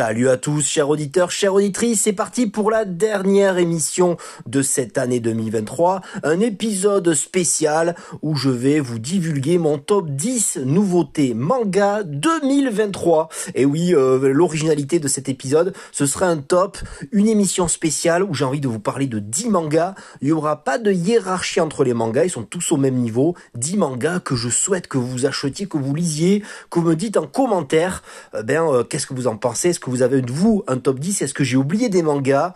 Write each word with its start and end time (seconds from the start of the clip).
Salut 0.00 0.30
à 0.30 0.38
tous, 0.38 0.66
chers 0.66 0.88
auditeurs, 0.88 1.30
chères 1.30 1.52
auditrices, 1.52 2.00
c'est 2.00 2.14
parti 2.14 2.46
pour 2.46 2.70
la 2.70 2.86
dernière 2.86 3.58
émission 3.58 4.16
de 4.46 4.62
cette 4.62 4.96
année 4.96 5.20
2023, 5.20 6.00
un 6.22 6.40
épisode 6.40 7.12
spécial 7.12 7.94
où 8.22 8.34
je 8.34 8.48
vais 8.48 8.80
vous 8.80 8.98
divulguer 8.98 9.58
mon 9.58 9.76
top 9.76 10.08
10 10.08 10.60
nouveautés 10.64 11.34
manga 11.34 12.02
2023. 12.02 13.28
Et 13.54 13.66
oui, 13.66 13.94
euh, 13.94 14.32
l'originalité 14.32 15.00
de 15.00 15.06
cet 15.06 15.28
épisode, 15.28 15.74
ce 15.92 16.06
sera 16.06 16.28
un 16.28 16.38
top, 16.38 16.78
une 17.12 17.28
émission 17.28 17.68
spéciale 17.68 18.22
où 18.22 18.32
j'ai 18.32 18.46
envie 18.46 18.60
de 18.60 18.68
vous 18.68 18.80
parler 18.80 19.06
de 19.06 19.18
10 19.18 19.50
mangas. 19.50 19.94
Il 20.22 20.28
n'y 20.28 20.32
aura 20.32 20.64
pas 20.64 20.78
de 20.78 20.90
hiérarchie 20.90 21.60
entre 21.60 21.84
les 21.84 21.92
mangas, 21.92 22.24
ils 22.24 22.30
sont 22.30 22.44
tous 22.44 22.72
au 22.72 22.78
même 22.78 22.94
niveau. 22.96 23.34
10 23.54 23.76
mangas 23.76 24.20
que 24.20 24.34
je 24.34 24.48
souhaite 24.48 24.86
que 24.86 24.96
vous 24.96 25.26
achetiez, 25.26 25.66
que 25.66 25.76
vous 25.76 25.94
lisiez, 25.94 26.42
que 26.70 26.78
vous 26.78 26.86
me 26.86 26.96
dites 26.96 27.18
en 27.18 27.26
commentaire, 27.26 28.02
euh, 28.34 28.42
ben, 28.42 28.66
euh, 28.66 28.82
qu'est-ce 28.82 29.06
que 29.06 29.12
vous 29.12 29.26
en 29.26 29.36
pensez? 29.36 29.74
Vous 29.90 30.02
avez 30.02 30.22
vous 30.22 30.62
un 30.68 30.78
top 30.78 30.98
10 30.98 31.22
Est-ce 31.22 31.34
que 31.34 31.44
j'ai 31.44 31.56
oublié 31.56 31.88
des 31.88 32.02
mangas? 32.02 32.54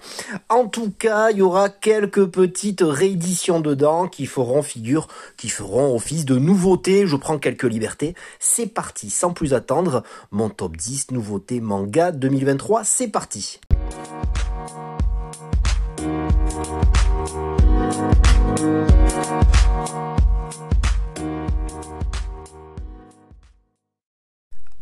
En 0.48 0.66
tout 0.66 0.90
cas, 0.90 1.30
il 1.30 1.38
y 1.38 1.42
aura 1.42 1.68
quelques 1.68 2.26
petites 2.26 2.82
rééditions 2.82 3.60
dedans 3.60 4.08
qui 4.08 4.26
feront 4.26 4.62
figure, 4.62 5.08
qui 5.36 5.48
feront 5.48 5.94
office 5.94 6.24
de 6.24 6.36
nouveautés. 6.38 7.06
Je 7.06 7.16
prends 7.16 7.38
quelques 7.38 7.64
libertés. 7.64 8.14
C'est 8.38 8.66
parti, 8.66 9.10
sans 9.10 9.32
plus 9.32 9.52
attendre, 9.52 10.02
mon 10.30 10.48
top 10.48 10.76
10 10.76 11.10
nouveautés 11.10 11.60
manga 11.60 12.12
2023, 12.12 12.84
c'est 12.84 13.08
parti. 13.08 13.60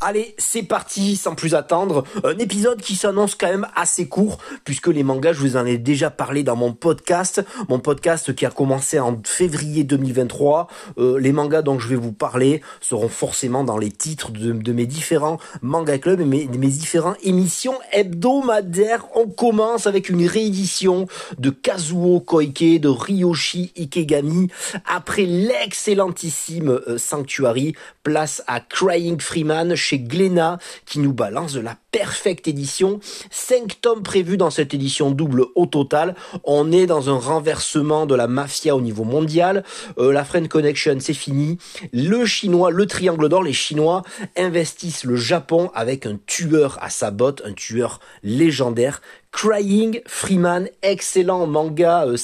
Allez, 0.04 0.34
c'est 0.36 0.64
parti, 0.64 1.14
sans 1.14 1.36
plus 1.36 1.54
attendre. 1.54 2.02
Un 2.24 2.36
épisode 2.38 2.82
qui 2.82 2.96
s'annonce 2.96 3.36
quand 3.36 3.46
même 3.46 3.68
assez 3.76 4.08
court, 4.08 4.38
puisque 4.64 4.88
les 4.88 5.04
mangas, 5.04 5.32
je 5.32 5.38
vous 5.38 5.56
en 5.56 5.64
ai 5.64 5.78
déjà 5.78 6.10
parlé 6.10 6.42
dans 6.42 6.56
mon 6.56 6.72
podcast. 6.72 7.40
Mon 7.68 7.78
podcast 7.78 8.34
qui 8.34 8.44
a 8.44 8.50
commencé 8.50 8.98
en 8.98 9.20
février 9.22 9.84
2023. 9.84 10.66
Euh, 10.98 11.20
les 11.20 11.30
mangas 11.30 11.62
dont 11.62 11.78
je 11.78 11.86
vais 11.86 11.94
vous 11.94 12.10
parler 12.10 12.62
seront 12.80 13.08
forcément 13.08 13.62
dans 13.62 13.78
les 13.78 13.92
titres 13.92 14.32
de, 14.32 14.72
mes 14.72 14.86
différents 14.86 15.38
manga 15.60 15.96
clubs 15.98 16.20
et 16.20 16.24
mes, 16.24 16.48
mes 16.48 16.66
différentes 16.66 17.18
émissions 17.22 17.78
hebdomadaires. 17.92 19.06
On 19.14 19.28
commence 19.28 19.86
avec 19.86 20.08
une 20.08 20.26
réédition 20.26 21.06
de 21.38 21.50
Kazuo 21.50 22.18
Koike, 22.18 22.80
de 22.80 22.88
Ryoshi 22.88 23.72
Ikegami. 23.78 24.48
Après 24.84 25.26
l'excellentissime 25.26 26.70
euh, 26.88 26.98
Sanctuary, 26.98 27.76
place 28.02 28.42
à 28.48 28.58
Crying 28.58 29.20
Freeman 29.20 29.76
Glénat 29.98 30.58
qui 30.86 30.98
nous 30.98 31.12
balance 31.12 31.52
de 31.52 31.60
la 31.60 31.76
perfecte 31.92 32.48
édition. 32.48 32.98
5 33.30 33.80
tomes 33.80 34.02
prévus 34.02 34.36
dans 34.36 34.50
cette 34.50 34.74
édition 34.74 35.10
double 35.10 35.44
au 35.54 35.66
total. 35.66 36.16
On 36.42 36.72
est 36.72 36.86
dans 36.86 37.10
un 37.10 37.18
renversement 37.18 38.06
de 38.06 38.14
la 38.14 38.26
mafia 38.26 38.74
au 38.74 38.80
niveau 38.80 39.04
mondial. 39.04 39.62
Euh, 39.98 40.12
la 40.12 40.24
Friend 40.24 40.48
Connection, 40.48 40.96
c'est 40.98 41.14
fini. 41.14 41.58
Le 41.92 42.24
chinois, 42.24 42.70
le 42.70 42.86
triangle 42.86 43.28
d'or, 43.28 43.42
les 43.42 43.52
chinois 43.52 44.02
investissent 44.36 45.04
le 45.04 45.16
Japon 45.16 45.70
avec 45.74 46.06
un 46.06 46.18
tueur 46.26 46.78
à 46.80 46.90
sa 46.90 47.10
botte, 47.10 47.42
un 47.44 47.52
tueur 47.52 48.00
légendaire 48.22 49.00
Crying 49.32 50.02
Freeman, 50.06 50.68
excellent 50.82 51.46
manga 51.46 52.04
euh, 52.06 52.16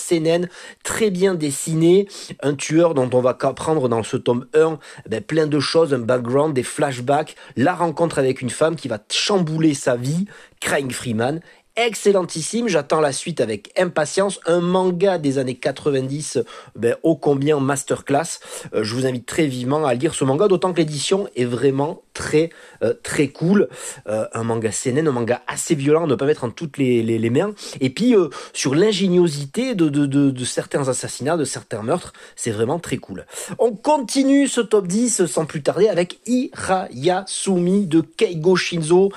très 0.85 1.11
bien 1.11 1.35
dessiné, 1.35 2.07
un 2.43 2.55
tueur 2.55 2.93
dont 2.93 3.09
on 3.15 3.21
va 3.21 3.37
apprendre 3.41 3.89
dans 3.89 4.03
ce 4.03 4.19
tome 4.19 4.47
1 4.55 4.79
eh 5.07 5.09
ben, 5.09 5.23
plein 5.23 5.47
de 5.47 5.59
choses, 5.59 5.95
un 5.95 6.01
background, 6.01 6.55
des 6.55 6.63
flashbacks, 6.63 7.35
la 7.57 7.75
rencontre 7.75 8.19
avec 8.19 8.43
une 8.43 8.51
femme 8.51 8.77
qui 8.77 8.89
va 8.89 8.99
chambouler 9.11 9.58
sa 9.75 9.97
vie, 9.97 10.27
Crying 10.61 10.91
Freeman, 10.91 11.41
excellentissime. 11.77 12.69
J'attends 12.69 13.01
la 13.01 13.13
suite 13.13 13.41
avec 13.41 13.73
impatience. 13.79 14.41
Un 14.47 14.61
manga 14.61 15.19
des 15.19 15.39
années 15.39 15.55
90, 15.55 16.41
ben, 16.77 16.97
ô 17.03 17.17
combien 17.17 17.61
masterclass. 17.61 18.41
Euh, 18.75 18.83
je 18.83 18.95
vous 18.95 19.07
invite 19.07 19.27
très 19.27 19.47
vivement 19.47 19.85
à 19.87 19.95
lire 19.95 20.15
ce 20.15 20.25
manga, 20.25 20.49
d'autant 20.49 20.73
que 20.73 20.79
l'édition 20.79 21.29
est 21.37 21.45
vraiment 21.45 22.03
très 22.19 22.51
euh, 22.83 22.95
très 23.03 23.29
cool. 23.29 23.69
Euh, 24.09 24.27
un 24.35 24.43
manga 24.43 24.73
seinen, 24.73 25.07
un 25.07 25.13
manga 25.13 25.41
assez 25.47 25.77
violent, 25.77 26.09
ne 26.09 26.17
pas 26.17 26.27
mettre 26.27 26.43
en 26.43 26.51
toutes 26.51 26.77
les, 26.77 27.03
les, 27.03 27.31
mains. 27.31 27.55
Et 27.81 27.91
puis 27.91 28.15
sur 28.53 28.75
l'ingéniosité 28.75 29.75
de, 29.75 29.89
de, 29.89 30.07
de, 30.07 30.45
certains 30.45 30.89
assassinats, 30.89 31.37
de 31.37 31.45
certains 31.45 31.83
meurtres, 31.83 32.13
c'est 32.37 32.51
vraiment 32.51 32.79
très 32.79 32.97
cool. 32.97 33.25
On 33.59 33.73
continue 33.73 34.49
ce 34.49 34.61
top 34.61 34.87
10 34.89 35.27
sans 35.27 35.47
plus 35.47 35.63
tarder 35.63 35.89
avec 35.89 36.19
Irayasumi 36.27 37.87
de 37.87 38.01
Keigo 38.01 38.57
Shinzo. 38.57 39.13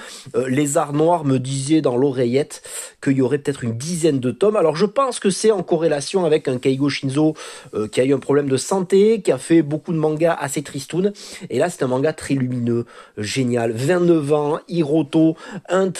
les 0.47 0.77
arts 0.77 0.93
noirs 0.93 1.25
me 1.25 1.39
disaient 1.39 1.81
dans 1.81 1.97
l'oreillette 1.97 2.61
qu'il 3.01 3.13
y 3.13 3.21
aurait 3.21 3.39
peut-être 3.39 3.63
une 3.63 3.77
dizaine 3.77 4.19
de 4.19 4.31
tomes. 4.31 4.55
Alors 4.55 4.75
je 4.75 4.85
pense 4.85 5.19
que 5.19 5.29
c'est 5.29 5.51
en 5.51 5.63
corrélation 5.63 6.25
avec 6.25 6.47
un 6.47 6.57
Keigo 6.57 6.89
Shinzo 6.89 7.35
euh, 7.73 7.87
qui 7.87 8.01
a 8.01 8.05
eu 8.05 8.13
un 8.13 8.19
problème 8.19 8.47
de 8.47 8.57
santé, 8.57 9.21
qui 9.21 9.31
a 9.31 9.37
fait 9.37 9.61
beaucoup 9.61 9.93
de 9.93 9.97
mangas 9.97 10.37
assez 10.39 10.61
tristounes. 10.61 11.13
Et 11.49 11.57
là 11.57 11.69
c'est 11.69 11.83
un 11.83 11.87
manga 11.87 12.13
très 12.13 12.35
lumineux, 12.35 12.85
génial. 13.17 13.71
29 13.71 14.33
ans, 14.33 14.59
Hiroto, 14.67 15.35
un, 15.69 15.91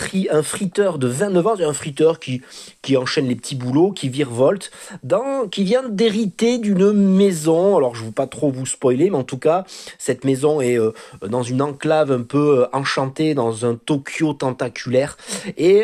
friteur 0.43 0.97
de 0.97 1.07
29 1.07 1.47
ans, 1.47 1.53
un 1.59 1.73
friteur 1.73 2.19
qui, 2.19 2.41
qui 2.81 2.97
enchaîne 2.97 3.27
les 3.27 3.35
petits 3.35 3.55
boulots, 3.55 3.91
qui 3.91 4.09
virevolte, 4.09 4.71
dans, 5.03 5.47
qui 5.47 5.63
vient 5.63 5.87
d'hériter 5.87 6.57
d'une 6.57 6.91
maison. 6.91 7.77
Alors 7.77 7.95
je 7.95 8.01
ne 8.01 8.07
veux 8.07 8.11
pas 8.11 8.27
trop 8.27 8.51
vous 8.51 8.65
spoiler, 8.65 9.09
mais 9.09 9.17
en 9.17 9.23
tout 9.23 9.37
cas 9.37 9.65
cette 9.97 10.23
maison 10.25 10.61
est 10.61 10.77
euh, 10.77 10.93
dans 11.27 11.43
une 11.43 11.61
enclave 11.61 12.11
un 12.11 12.23
peu 12.23 12.61
euh, 12.61 12.67
enchantée, 12.73 13.33
dans 13.33 13.65
un 13.65 13.75
Tokyo 13.75 14.33
tentaculaire. 14.33 15.17
Et 15.57 15.83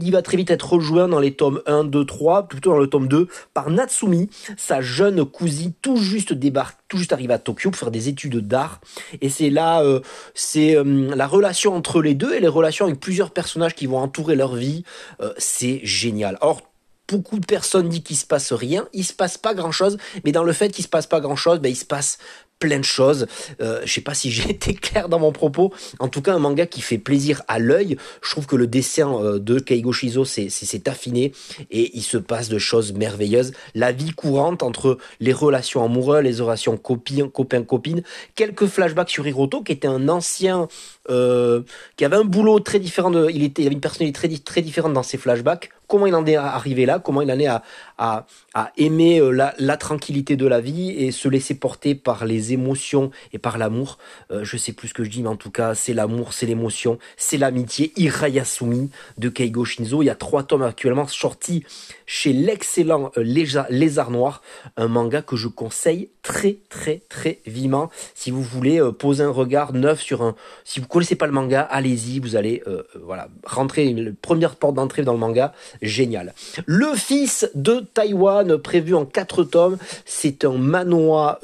il 0.00 0.10
va 0.12 0.22
très 0.22 0.36
vite 0.36 0.50
être 0.50 0.72
rejoint 0.72 1.08
dans 1.08 1.18
les 1.18 1.32
tomes 1.32 1.60
1, 1.66 1.84
2, 1.84 2.04
3, 2.04 2.48
plutôt 2.48 2.70
dans 2.70 2.78
le 2.78 2.86
tome 2.86 3.08
2, 3.08 3.28
par 3.54 3.70
Natsumi, 3.70 4.28
sa 4.56 4.80
jeune 4.80 5.24
cousine 5.24 5.72
tout 5.82 5.96
juste 5.96 6.32
débarque, 6.32 6.78
tout 6.88 6.96
juste 6.96 7.12
arrivée 7.12 7.34
à 7.34 7.38
Tokyo 7.38 7.70
pour 7.70 7.78
faire 7.78 7.90
des 7.90 8.08
études 8.08 8.46
d'art. 8.46 8.80
Et 9.20 9.28
c'est 9.28 9.50
là, 9.50 9.82
euh, 9.82 10.00
c'est 10.50 10.76
euh, 10.76 11.14
la 11.14 11.26
relation 11.26 11.74
entre 11.74 12.00
les 12.00 12.14
deux 12.14 12.32
et 12.32 12.40
les 12.40 12.48
relations 12.48 12.86
avec 12.86 12.98
plusieurs 12.98 13.32
personnages 13.32 13.74
qui 13.74 13.86
vont 13.86 13.98
entourer 13.98 14.34
leur 14.34 14.54
vie. 14.54 14.82
Euh, 15.20 15.34
c'est 15.36 15.80
génial. 15.82 16.38
Or, 16.40 16.62
beaucoup 17.06 17.38
de 17.38 17.44
personnes 17.44 17.88
disent 17.88 18.02
qu'il 18.02 18.16
se 18.16 18.24
passe 18.24 18.52
rien, 18.52 18.88
il 18.94 19.04
se 19.04 19.12
passe 19.12 19.36
pas 19.36 19.52
grand 19.52 19.72
chose, 19.72 19.98
mais 20.24 20.32
dans 20.32 20.44
le 20.44 20.52
fait 20.54 20.70
qu'il 20.70 20.84
se 20.84 20.88
passe 20.88 21.06
pas 21.06 21.20
grand 21.20 21.36
chose, 21.36 21.58
ben, 21.58 21.68
il 21.68 21.76
se 21.76 21.84
passe 21.84 22.18
plein 22.58 22.78
de 22.78 22.84
choses. 22.84 23.26
Euh, 23.60 23.80
je 23.84 23.92
sais 23.92 24.00
pas 24.00 24.14
si 24.14 24.30
j'ai 24.30 24.50
été 24.50 24.74
clair 24.74 25.08
dans 25.08 25.18
mon 25.18 25.32
propos. 25.32 25.72
En 25.98 26.08
tout 26.08 26.22
cas, 26.22 26.34
un 26.34 26.38
manga 26.38 26.66
qui 26.66 26.80
fait 26.80 26.98
plaisir 26.98 27.42
à 27.48 27.58
l'œil. 27.58 27.96
Je 28.22 28.30
trouve 28.30 28.46
que 28.46 28.56
le 28.56 28.66
dessin 28.66 29.14
euh, 29.22 29.38
de 29.38 29.58
Keigo 29.58 29.92
Shizo 29.92 30.24
c'est 30.24 30.88
affiné 30.88 31.32
et 31.70 31.96
il 31.96 32.02
se 32.02 32.18
passe 32.18 32.48
de 32.48 32.58
choses 32.58 32.92
merveilleuses. 32.92 33.52
La 33.74 33.92
vie 33.92 34.10
courante 34.10 34.62
entre 34.62 34.98
les 35.20 35.32
relations 35.32 35.84
amoureuses, 35.84 36.22
les 36.22 36.40
relations 36.40 36.76
copines, 36.76 37.30
copains, 37.30 37.62
copines. 37.62 38.02
Quelques 38.34 38.66
flashbacks 38.66 39.10
sur 39.10 39.26
Hiroto 39.26 39.62
qui 39.62 39.72
était 39.72 39.88
un 39.88 40.08
ancien 40.08 40.68
euh, 41.10 41.62
qui 41.96 42.04
avait 42.04 42.16
un 42.16 42.24
boulot 42.24 42.60
très 42.60 42.78
différent 42.78 43.10
de, 43.10 43.28
il 43.30 43.42
était, 43.42 43.64
avait 43.64 43.74
une 43.74 43.80
personnalité 43.80 44.38
très 44.38 44.62
différente 44.62 44.92
dans 44.92 45.02
ses 45.02 45.18
flashbacks. 45.18 45.70
Comment 45.88 46.06
il 46.06 46.14
en 46.14 46.26
est 46.26 46.36
arrivé 46.36 46.84
là 46.84 46.98
Comment 46.98 47.22
il 47.22 47.32
en 47.32 47.38
est 47.38 47.46
à, 47.46 47.62
à, 47.96 48.26
à 48.52 48.72
aimer 48.76 49.20
euh, 49.20 49.30
la, 49.30 49.54
la, 49.58 49.78
tranquillité 49.78 50.36
de 50.36 50.46
la 50.46 50.60
vie 50.60 50.90
et 50.90 51.10
se 51.12 51.28
laisser 51.28 51.54
porter 51.54 51.94
par 51.94 52.26
les 52.26 52.52
émotions 52.52 53.10
et 53.32 53.38
par 53.38 53.56
l'amour 53.56 53.96
euh, 54.30 54.44
Je 54.44 54.58
sais 54.58 54.72
plus 54.72 54.88
ce 54.88 54.94
que 54.94 55.02
je 55.02 55.08
dis, 55.08 55.22
mais 55.22 55.30
en 55.30 55.36
tout 55.36 55.50
cas, 55.50 55.74
c'est 55.74 55.94
l'amour, 55.94 56.34
c'est 56.34 56.44
l'émotion, 56.44 56.98
c'est 57.16 57.38
l'amitié. 57.38 57.92
Irayasumi 57.96 58.90
de 59.16 59.30
Keigo 59.30 59.64
Shinzo. 59.64 60.02
Il 60.02 60.06
y 60.06 60.10
a 60.10 60.14
trois 60.14 60.42
tomes 60.42 60.62
actuellement 60.62 61.06
sortis 61.06 61.64
chez 62.04 62.34
l'excellent 62.34 63.10
euh, 63.16 63.22
Lézard 63.70 64.10
Noir, 64.10 64.42
un 64.76 64.88
manga 64.88 65.22
que 65.22 65.36
je 65.36 65.48
conseille 65.48 66.10
très 66.22 66.58
très 66.68 67.00
très 67.08 67.40
vivement. 67.46 67.88
Si 68.14 68.30
vous 68.30 68.42
voulez 68.42 68.78
euh, 68.78 68.92
poser 68.92 69.24
un 69.24 69.30
regard 69.30 69.72
neuf 69.72 70.02
sur 70.02 70.20
un, 70.20 70.34
si 70.64 70.80
vous 70.80 70.86
connaissez 70.86 71.16
pas 71.16 71.26
le 71.26 71.32
manga, 71.32 71.62
allez-y, 71.62 72.18
vous 72.18 72.36
allez 72.36 72.62
voilà 73.02 73.28
rentrer 73.44 73.86
une 73.86 74.14
première 74.14 74.56
porte 74.56 74.74
d'entrée 74.74 75.02
dans 75.02 75.12
le 75.12 75.18
manga, 75.18 75.54
génial. 75.82 76.34
Le 76.66 76.94
fils 76.94 77.48
de 77.54 77.80
Taïwan 77.94 78.58
prévu 78.58 78.94
en 78.94 79.04
quatre 79.04 79.44
tomes, 79.44 79.78
c'est 80.04 80.44
un 80.44 80.58
manoir 80.58 81.38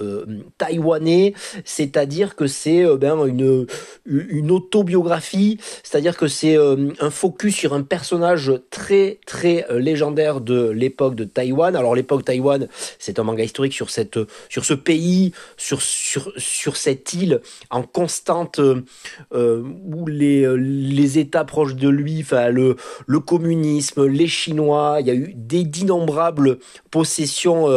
taïwanais, 0.59 1.35
c'est-à-dire 1.65 2.37
que 2.37 2.47
c'est 2.47 2.85
ben 2.97 3.25
une 3.27 3.67
une 4.07 4.51
autobiographie, 4.51 5.59
c'est-à-dire 5.83 6.17
que 6.17 6.29
c'est 6.29 6.57
un 6.57 7.11
focus 7.11 7.55
sur 7.55 7.75
un 7.75 7.83
personnage 7.83 8.53
très 8.71 9.19
très 9.27 9.67
légendaire 9.71 10.41
de 10.41 10.71
l'époque 10.71 11.15
de 11.15 11.25
Taïwan. 11.25 11.77
Alors 11.77 11.95
l'époque 11.95 12.25
Taïwan, 12.25 12.69
c'est 12.99 13.19
un 13.19 13.23
manga 13.23 13.45
historique 13.45 13.75
sur 13.75 13.91
cette 13.91 14.19
sur 14.49 14.65
ce 14.65 14.75
pays, 14.75 15.33
sur, 15.57 15.81
sur, 15.83 16.33
sur 16.37 16.77
cette 16.77 17.13
île 17.15 17.41
en 17.71 17.83
constante 17.83 18.61
euh, 18.61 19.63
où 19.85 20.07
les, 20.07 20.47
les 20.57 21.19
États 21.19 21.45
proches 21.45 21.75
de 21.75 21.89
lui, 21.89 22.25
le, 22.51 22.77
le 23.07 23.21
communisme, 23.21 24.07
les 24.07 24.24
Chinois, 24.27 24.99
il 25.01 25.07
y 25.07 25.11
a 25.11 25.15
eu 25.15 25.33
d'innombrables 25.35 26.59
possessions 26.91 27.69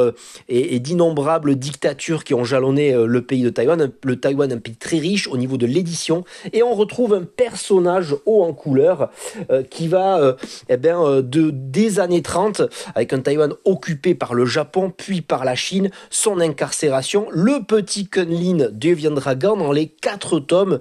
et, 0.50 0.76
et 0.76 0.80
d'innombrables 0.80 1.56
dictatures 1.56 2.24
qui 2.24 2.34
ont 2.34 2.44
jalonné 2.44 2.94
le 2.94 3.22
pays 3.22 3.44
de 3.44 3.50
Taïwan. 3.50 3.92
Le 4.04 4.20
Taïwan, 4.20 4.52
un 4.52 4.58
pays 4.58 4.76
très 4.76 4.98
riche 4.98 5.28
au 5.28 5.38
niveau 5.38 5.58
de 5.58 5.66
l'édition, 5.66 6.24
et 6.54 6.64
on 6.64 6.74
retrouve 6.74 7.14
un 7.14 7.24
personnage 7.24 8.16
haut 8.26 8.44
en 8.44 8.54
couleur 8.54 9.10
qui 9.70 9.88
va, 9.88 10.36
eh 10.70 10.78
de 10.78 11.52
des 11.52 12.00
années 12.00 12.22
30, 12.22 12.62
avec 12.96 13.14
un 13.14 13.20
Taïwan 13.20 13.54
occupé 13.66 14.16
par 14.16 14.34
le 14.34 14.46
Japon, 14.46 14.92
puis 14.96 15.22
par 15.22 15.46
la 15.46 15.56
Chine, 15.56 15.90
son 16.10 16.40
incarcération, 16.40 17.28
le 17.32 17.64
petit 17.66 18.08
Kunlin 18.08 18.70
deviendra 18.72 19.36
grand 19.36 19.58
dans 19.58 19.72
les 19.72 19.88
quatre 19.88 20.40
tomes 20.40 20.80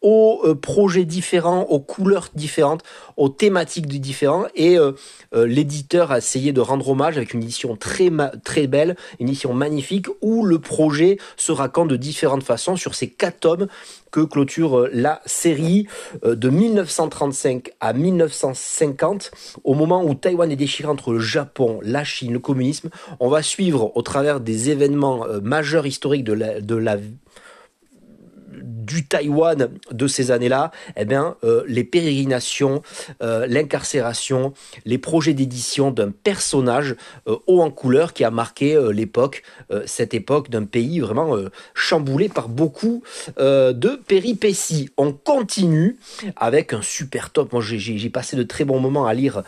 aux 0.00 0.40
euh, 0.44 0.54
projets 0.54 1.04
différents, 1.04 1.62
aux 1.62 1.80
couleurs 1.80 2.28
différentes, 2.34 2.82
aux 3.16 3.28
thématiques 3.28 3.88
différentes. 3.88 4.48
Et 4.54 4.78
euh, 4.78 4.92
euh, 5.34 5.46
l'éditeur 5.46 6.12
a 6.12 6.18
essayé 6.18 6.52
de 6.52 6.60
rendre 6.60 6.88
hommage 6.88 7.16
avec 7.16 7.34
une 7.34 7.42
édition 7.42 7.76
très 7.76 8.10
très 8.44 8.66
belle, 8.66 8.96
une 9.18 9.28
édition 9.28 9.52
magnifique 9.52 10.06
où 10.22 10.44
le 10.44 10.58
projet 10.58 11.18
se 11.36 11.52
raconte 11.52 11.88
de 11.88 11.96
différentes 11.96 12.42
façons 12.42 12.76
sur 12.76 12.94
ces 12.94 13.08
quatre 13.08 13.40
tomes 13.40 13.66
que 14.10 14.20
clôture 14.20 14.88
la 14.92 15.20
série 15.26 15.86
de 16.24 16.48
1935 16.48 17.72
à 17.80 17.92
1950, 17.92 19.30
au 19.64 19.74
moment 19.74 20.02
où 20.02 20.14
Taïwan 20.14 20.50
est 20.50 20.56
déchiré 20.56 20.88
entre 20.88 21.12
le 21.12 21.18
Japon, 21.18 21.78
la 21.82 22.04
Chine, 22.04 22.32
le 22.32 22.38
communisme. 22.38 22.88
On 23.20 23.28
va 23.28 23.42
suivre 23.42 23.94
au 23.94 24.02
travers 24.02 24.40
des 24.40 24.70
événements 24.70 25.26
majeurs 25.42 25.86
historiques 25.86 26.24
de 26.24 26.32
la, 26.32 26.60
de 26.62 26.74
la 26.74 26.96
du 28.62 29.06
Taïwan 29.06 29.68
de 29.90 30.06
ces 30.06 30.30
années-là, 30.30 30.70
eh 30.96 31.04
bien, 31.04 31.36
euh, 31.44 31.62
les 31.66 31.84
pérégrinations, 31.84 32.82
euh, 33.22 33.46
l'incarcération, 33.46 34.52
les 34.84 34.98
projets 34.98 35.34
d'édition 35.34 35.90
d'un 35.90 36.10
personnage 36.10 36.96
euh, 37.26 37.36
haut 37.46 37.60
en 37.60 37.70
couleur 37.70 38.12
qui 38.12 38.24
a 38.24 38.30
marqué 38.30 38.78
l'époque, 38.92 39.42
cette 39.86 40.14
époque 40.14 40.50
d'un 40.50 40.64
pays 40.64 41.00
vraiment 41.00 41.36
chamboulé 41.74 42.28
par 42.28 42.48
beaucoup 42.48 43.02
de 43.38 44.00
péripéties. 44.06 44.90
On 44.96 45.12
continue 45.12 45.96
avec 46.36 46.72
un 46.72 46.82
super 46.82 47.30
top. 47.30 47.52
Moi, 47.52 47.62
j'ai 47.62 48.10
passé 48.10 48.36
de 48.36 48.42
très 48.42 48.64
bons 48.64 48.80
moments 48.80 49.06
à 49.06 49.14
lire 49.14 49.42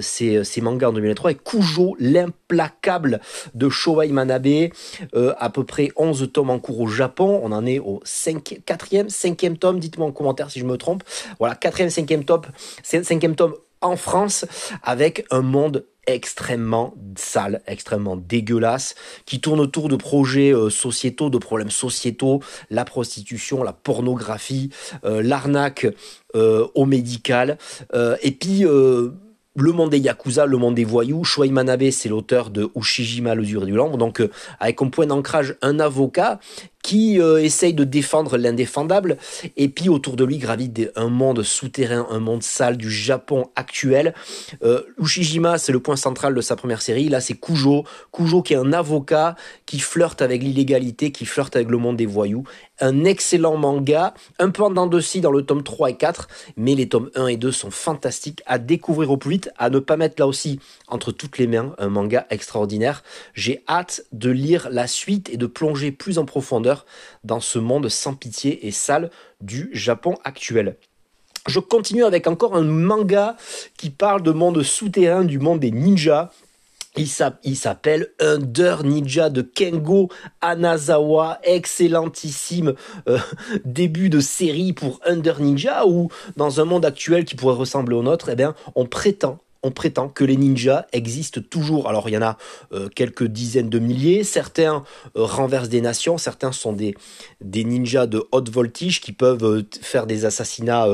ces, 0.00 0.60
mangas 0.60 0.88
en 0.88 0.92
2003 0.92 1.32
et 1.32 1.34
Kujo, 1.34 1.96
l'implacable 1.98 3.20
de 3.54 3.68
Shoei 3.68 4.08
Manabe, 4.08 4.70
à 5.14 5.50
peu 5.50 5.64
près 5.64 5.90
11 5.96 6.30
tomes 6.32 6.50
en 6.50 6.58
cours 6.58 6.80
au 6.80 6.88
Japon. 6.88 7.40
On 7.42 7.52
en 7.52 7.66
est 7.66 7.78
au 7.78 8.00
5, 8.04 8.47
4 8.56 8.64
quatrième, 8.64 9.08
cinquième 9.10 9.56
tome, 9.56 9.78
dites-moi 9.78 10.06
en 10.06 10.12
commentaire 10.12 10.50
si 10.50 10.60
je 10.60 10.64
me 10.64 10.76
trompe. 10.76 11.02
Voilà, 11.38 11.54
quatrième, 11.54 11.90
cinquième 11.90 12.24
tome, 12.24 12.42
cinquième 12.82 13.34
tome 13.34 13.54
en 13.80 13.96
France, 13.96 14.44
avec 14.82 15.24
un 15.30 15.42
monde 15.42 15.84
extrêmement 16.06 16.94
sale, 17.16 17.60
extrêmement 17.66 18.16
dégueulasse, 18.16 18.94
qui 19.26 19.40
tourne 19.40 19.60
autour 19.60 19.88
de 19.88 19.96
projets 19.96 20.54
euh, 20.54 20.70
sociétaux, 20.70 21.28
de 21.28 21.38
problèmes 21.38 21.70
sociétaux, 21.70 22.40
la 22.70 22.84
prostitution, 22.86 23.62
la 23.62 23.74
pornographie, 23.74 24.70
euh, 25.04 25.22
l'arnaque 25.22 25.86
euh, 26.34 26.66
au 26.74 26.86
médical, 26.86 27.58
et 28.22 28.32
puis 28.32 28.62
le 28.62 29.72
monde 29.72 29.90
des 29.90 29.98
Yakuza, 29.98 30.46
le 30.46 30.56
monde 30.56 30.74
des 30.74 30.84
voyous. 30.84 31.24
Shuei 31.24 31.50
Manabe, 31.50 31.90
c'est 31.90 32.08
l'auteur 32.08 32.50
de 32.50 32.70
Ushijima, 32.74 33.34
le 33.34 33.42
dur 33.42 33.66
du 33.66 33.72
l'ombre. 33.72 33.98
Donc, 33.98 34.22
avec 34.60 34.76
comme 34.76 34.90
point 34.90 35.06
d'ancrage 35.06 35.56
un 35.62 35.80
avocat 35.80 36.38
qui 36.82 37.20
euh, 37.20 37.42
essaye 37.42 37.74
de 37.74 37.84
défendre 37.84 38.36
l'indéfendable, 38.36 39.18
et 39.56 39.68
puis 39.68 39.88
autour 39.88 40.16
de 40.16 40.24
lui 40.24 40.38
gravite 40.38 40.90
un 40.96 41.08
monde 41.08 41.42
souterrain, 41.42 42.06
un 42.10 42.20
monde 42.20 42.42
sale 42.42 42.76
du 42.76 42.90
Japon 42.90 43.50
actuel. 43.56 44.14
Euh, 44.62 44.82
Ushijima, 44.98 45.58
c'est 45.58 45.72
le 45.72 45.80
point 45.80 45.96
central 45.96 46.34
de 46.34 46.40
sa 46.40 46.56
première 46.56 46.82
série. 46.82 47.08
Là, 47.08 47.20
c'est 47.20 47.34
Kujo. 47.34 47.84
Kujo 48.12 48.42
qui 48.42 48.54
est 48.54 48.56
un 48.56 48.72
avocat 48.72 49.36
qui 49.66 49.80
flirte 49.80 50.22
avec 50.22 50.42
l'illégalité, 50.42 51.10
qui 51.10 51.26
flirte 51.26 51.56
avec 51.56 51.68
le 51.68 51.78
monde 51.78 51.96
des 51.96 52.06
voyous. 52.06 52.44
Un 52.80 53.04
excellent 53.04 53.56
manga, 53.56 54.14
un 54.38 54.50
peu 54.50 54.62
en 54.62 54.70
dents 54.70 54.86
de 54.86 55.00
scie 55.00 55.20
dans 55.20 55.32
le 55.32 55.42
tome 55.42 55.64
3 55.64 55.90
et 55.90 55.96
4, 55.96 56.28
mais 56.56 56.74
les 56.74 56.88
tomes 56.88 57.10
1 57.16 57.26
et 57.26 57.36
2 57.36 57.50
sont 57.50 57.72
fantastiques 57.72 58.42
à 58.46 58.58
découvrir 58.58 59.10
au 59.10 59.16
plus 59.16 59.30
vite, 59.30 59.50
à 59.58 59.68
ne 59.68 59.80
pas 59.80 59.96
mettre 59.96 60.14
là 60.18 60.26
aussi 60.26 60.60
entre 60.86 61.10
toutes 61.10 61.38
les 61.38 61.48
mains, 61.48 61.74
un 61.78 61.88
manga 61.88 62.26
extraordinaire. 62.30 63.02
J'ai 63.34 63.64
hâte 63.68 64.04
de 64.12 64.30
lire 64.30 64.68
la 64.70 64.86
suite 64.86 65.28
et 65.30 65.36
de 65.36 65.46
plonger 65.46 65.90
plus 65.90 66.18
en 66.18 66.24
profondeur 66.24 66.67
dans 67.24 67.40
ce 67.40 67.58
monde 67.58 67.88
sans 67.88 68.14
pitié 68.14 68.66
et 68.66 68.70
sale 68.70 69.10
du 69.40 69.70
Japon 69.72 70.16
actuel. 70.24 70.76
Je 71.46 71.60
continue 71.60 72.04
avec 72.04 72.26
encore 72.26 72.56
un 72.56 72.62
manga 72.62 73.36
qui 73.78 73.90
parle 73.90 74.22
de 74.22 74.32
monde 74.32 74.62
souterrain, 74.62 75.24
du 75.24 75.38
monde 75.38 75.60
des 75.60 75.70
ninjas. 75.70 76.30
Il 76.96 77.06
s'appelle 77.56 78.08
Under 78.18 78.82
Ninja 78.82 79.30
de 79.30 79.42
Kengo 79.42 80.08
Anazawa, 80.40 81.38
excellentissime 81.44 82.74
euh, 83.08 83.18
début 83.64 84.10
de 84.10 84.20
série 84.20 84.72
pour 84.72 85.00
Under 85.06 85.40
Ninja, 85.40 85.86
où 85.86 86.10
dans 86.36 86.60
un 86.60 86.64
monde 86.64 86.84
actuel 86.84 87.24
qui 87.24 87.36
pourrait 87.36 87.54
ressembler 87.54 87.94
au 87.94 88.02
nôtre, 88.02 88.30
eh 88.30 88.36
bien, 88.36 88.54
on 88.74 88.84
prétend 88.84 89.38
on 89.62 89.70
prétend 89.70 90.08
que 90.08 90.24
les 90.24 90.36
ninjas 90.36 90.86
existent 90.92 91.40
toujours. 91.48 91.88
Alors 91.88 92.08
il 92.08 92.12
y 92.12 92.18
en 92.18 92.22
a 92.22 92.36
euh, 92.72 92.88
quelques 92.88 93.24
dizaines 93.24 93.68
de 93.68 93.78
milliers, 93.78 94.24
certains 94.24 94.84
euh, 95.16 95.24
renversent 95.24 95.68
des 95.68 95.80
nations, 95.80 96.18
certains 96.18 96.52
sont 96.52 96.72
des, 96.72 96.94
des 97.40 97.64
ninjas 97.64 98.06
de 98.06 98.24
haute 98.32 98.50
voltige 98.50 99.00
qui 99.00 99.12
peuvent 99.12 99.44
euh, 99.44 99.62
faire 99.80 100.06
des 100.06 100.24
assassinats 100.24 100.86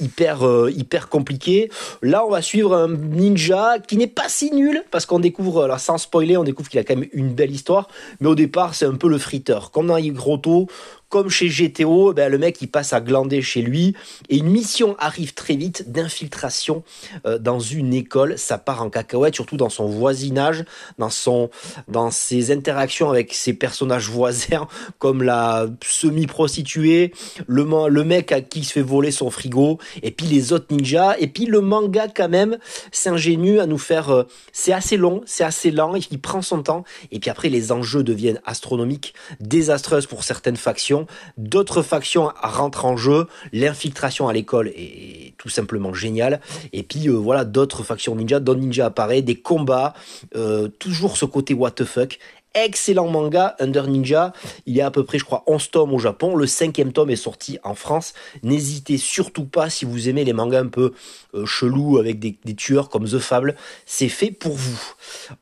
hyper, 0.00 0.68
hyper 0.70 1.08
compliqués. 1.08 1.70
Là 2.02 2.24
on 2.24 2.30
va 2.30 2.42
suivre 2.42 2.74
un 2.74 2.88
ninja 2.88 3.78
qui 3.78 3.96
n'est 3.96 4.06
pas 4.06 4.28
si 4.28 4.52
nul, 4.52 4.82
parce 4.90 5.06
qu'on 5.06 5.20
découvre, 5.20 5.64
alors 5.64 5.80
sans 5.80 5.98
spoiler, 5.98 6.36
on 6.36 6.44
découvre 6.44 6.68
qu'il 6.68 6.80
a 6.80 6.84
quand 6.84 6.96
même 6.96 7.08
une 7.12 7.32
belle 7.32 7.50
histoire, 7.50 7.88
mais 8.20 8.28
au 8.28 8.34
départ 8.34 8.74
c'est 8.74 8.86
un 8.86 8.94
peu 8.94 9.08
le 9.08 9.18
friteur. 9.18 9.70
Comme 9.70 9.88
dans 9.88 9.96
Higroto, 9.96 10.68
comme 11.10 11.28
chez 11.28 11.48
GTO, 11.48 12.14
ben, 12.14 12.30
le 12.30 12.38
mec 12.38 12.62
il 12.62 12.68
passe 12.68 12.92
à 12.92 13.00
glander 13.00 13.42
chez 13.42 13.62
lui 13.62 13.94
et 14.28 14.38
une 14.38 14.48
mission 14.48 14.94
arrive 14.98 15.34
très 15.34 15.56
vite 15.56 15.90
d'infiltration 15.90 16.84
euh, 17.26 17.38
dans 17.38 17.58
une 17.58 17.92
école. 17.92 18.38
Ça 18.38 18.58
part 18.58 18.82
en 18.82 18.90
cacahuète, 18.90 19.34
surtout 19.34 19.56
dans 19.56 19.68
son 19.68 19.86
voisinage, 19.86 20.64
dans 20.98 22.10
ses 22.10 22.52
interactions 22.52 23.10
avec 23.10 23.34
ses 23.34 23.52
personnages 23.52 24.08
voisins, 24.10 24.68
comme 24.98 25.22
la 25.22 25.66
semi-prostituée, 25.84 27.12
le, 27.46 27.66
le 27.88 28.04
mec 28.04 28.30
à 28.30 28.40
qui 28.40 28.60
il 28.60 28.64
se 28.64 28.72
fait 28.72 28.82
voler 28.82 29.10
son 29.10 29.30
frigo, 29.30 29.78
et 30.02 30.12
puis 30.12 30.26
les 30.26 30.52
autres 30.52 30.66
ninjas, 30.70 31.16
et 31.18 31.26
puis 31.26 31.46
le 31.46 31.60
manga 31.60 32.06
quand 32.08 32.28
même 32.28 32.58
s'ingénue 32.92 33.58
à 33.58 33.66
nous 33.66 33.78
faire. 33.78 34.10
Euh, 34.10 34.22
c'est 34.52 34.72
assez 34.72 34.96
long, 34.96 35.22
c'est 35.26 35.44
assez 35.44 35.72
lent, 35.72 35.94
il 36.10 36.20
prend 36.20 36.42
son 36.42 36.62
temps, 36.62 36.84
et 37.10 37.18
puis 37.18 37.30
après 37.30 37.48
les 37.48 37.72
enjeux 37.72 38.04
deviennent 38.04 38.40
astronomiques, 38.44 39.14
désastreuses 39.40 40.06
pour 40.06 40.22
certaines 40.22 40.56
factions 40.56 40.99
D'autres 41.36 41.82
factions 41.82 42.30
rentrent 42.42 42.84
en 42.84 42.96
jeu. 42.96 43.26
L'infiltration 43.52 44.28
à 44.28 44.32
l'école 44.32 44.68
est 44.68 45.34
tout 45.38 45.48
simplement 45.48 45.94
géniale. 45.94 46.40
Et 46.72 46.82
puis 46.82 47.08
euh, 47.08 47.12
voilà, 47.12 47.44
d'autres 47.44 47.82
factions 47.82 48.14
ninja. 48.14 48.40
Don 48.40 48.54
Ninja 48.54 48.86
apparaît, 48.86 49.22
des 49.22 49.36
combats, 49.36 49.94
euh, 50.36 50.68
toujours 50.68 51.16
ce 51.16 51.24
côté 51.24 51.54
what 51.54 51.72
the 51.72 51.84
fuck 51.84 52.18
excellent 52.54 53.08
manga, 53.08 53.54
Under 53.58 53.86
Ninja. 53.86 54.32
Il 54.66 54.76
y 54.76 54.80
a 54.80 54.86
à 54.86 54.90
peu 54.90 55.04
près, 55.04 55.18
je 55.18 55.24
crois, 55.24 55.44
11 55.46 55.70
tomes 55.70 55.94
au 55.94 55.98
Japon. 55.98 56.34
Le 56.34 56.46
cinquième 56.46 56.92
tome 56.92 57.10
est 57.10 57.16
sorti 57.16 57.58
en 57.62 57.74
France. 57.74 58.12
N'hésitez 58.42 58.98
surtout 58.98 59.44
pas, 59.44 59.70
si 59.70 59.84
vous 59.84 60.08
aimez 60.08 60.24
les 60.24 60.32
mangas 60.32 60.60
un 60.60 60.68
peu 60.68 60.92
euh, 61.34 61.46
chelous 61.46 61.98
avec 61.98 62.18
des, 62.18 62.36
tueurs 62.56 62.88
comme 62.88 63.08
The 63.08 63.18
Fable, 63.18 63.54
c'est 63.86 64.08
fait 64.08 64.30
pour 64.30 64.54
vous. 64.54 64.80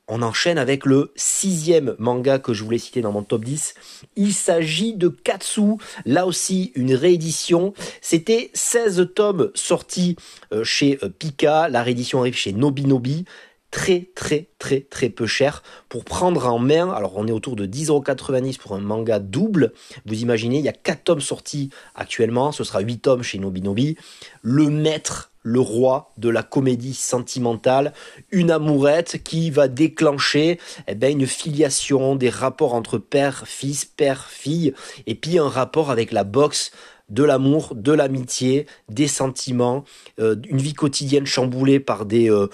On 0.06 0.22
enchaîne 0.22 0.58
avec 0.58 0.84
le 0.84 1.12
sixième 1.16 1.96
manga 1.98 2.38
que 2.38 2.52
je 2.52 2.62
voulais 2.64 2.78
citer 2.78 3.00
dans 3.00 3.12
mon 3.12 3.22
top 3.22 3.44
10. 3.44 3.74
Il 4.16 4.34
s'agit 4.34 4.94
de 4.94 5.08
Katsu. 5.08 5.76
Là 6.04 6.26
aussi, 6.26 6.72
une 6.74 6.94
réédition. 6.94 7.72
C'était 8.00 8.50
16 8.54 9.10
tomes 9.14 9.50
sortis 9.54 10.16
euh, 10.52 10.64
chez 10.64 10.98
euh, 11.02 11.08
Pika. 11.08 11.68
La 11.68 11.82
réédition 11.82 12.20
arrive 12.20 12.36
chez 12.36 12.52
Nobinobi 12.52 13.24
très 13.70 14.08
très 14.14 14.48
très 14.58 14.80
très 14.80 15.08
peu 15.10 15.26
cher 15.26 15.62
pour 15.88 16.04
prendre 16.04 16.46
en 16.46 16.58
main. 16.58 16.90
Alors 16.90 17.16
on 17.16 17.26
est 17.26 17.32
autour 17.32 17.56
de 17.56 17.66
10,90€ 17.66 18.58
pour 18.58 18.75
un 18.75 18.80
manga 18.80 19.18
double. 19.18 19.72
Vous 20.06 20.20
imaginez, 20.20 20.58
il 20.58 20.64
y 20.64 20.68
a 20.68 20.72
4 20.72 21.04
tomes 21.04 21.20
sortis 21.20 21.70
actuellement, 21.94 22.52
ce 22.52 22.64
sera 22.64 22.80
8 22.80 22.98
tomes 22.98 23.22
chez 23.22 23.38
Nobinobi. 23.38 23.96
Le 24.42 24.70
maître, 24.70 25.30
le 25.42 25.60
roi 25.60 26.10
de 26.18 26.28
la 26.28 26.42
comédie 26.42 26.94
sentimentale, 26.94 27.92
une 28.30 28.50
amourette 28.50 29.22
qui 29.22 29.50
va 29.50 29.68
déclencher 29.68 30.58
eh 30.87 30.94
ben, 30.94 31.12
une 31.12 31.26
filiation, 31.26 32.16
des 32.16 32.30
rapports 32.30 32.75
entre 32.75 32.98
père, 32.98 33.44
fils, 33.46 33.84
père, 33.84 34.26
fille, 34.26 34.75
et 35.06 35.14
puis 35.14 35.38
un 35.38 35.48
rapport 35.48 35.90
avec 35.90 36.12
la 36.12 36.25
boxe 36.25 36.70
de 37.08 37.22
l'amour, 37.22 37.75
de 37.75 37.92
l'amitié, 37.92 38.66
des 38.90 39.08
sentiments, 39.08 39.84
euh, 40.18 40.37
une 40.48 40.58
vie 40.58 40.75
quotidienne 40.75 41.25
chamboulée 41.25 41.80
par 41.80 42.04
des, 42.04 42.30
euh, 42.30 42.48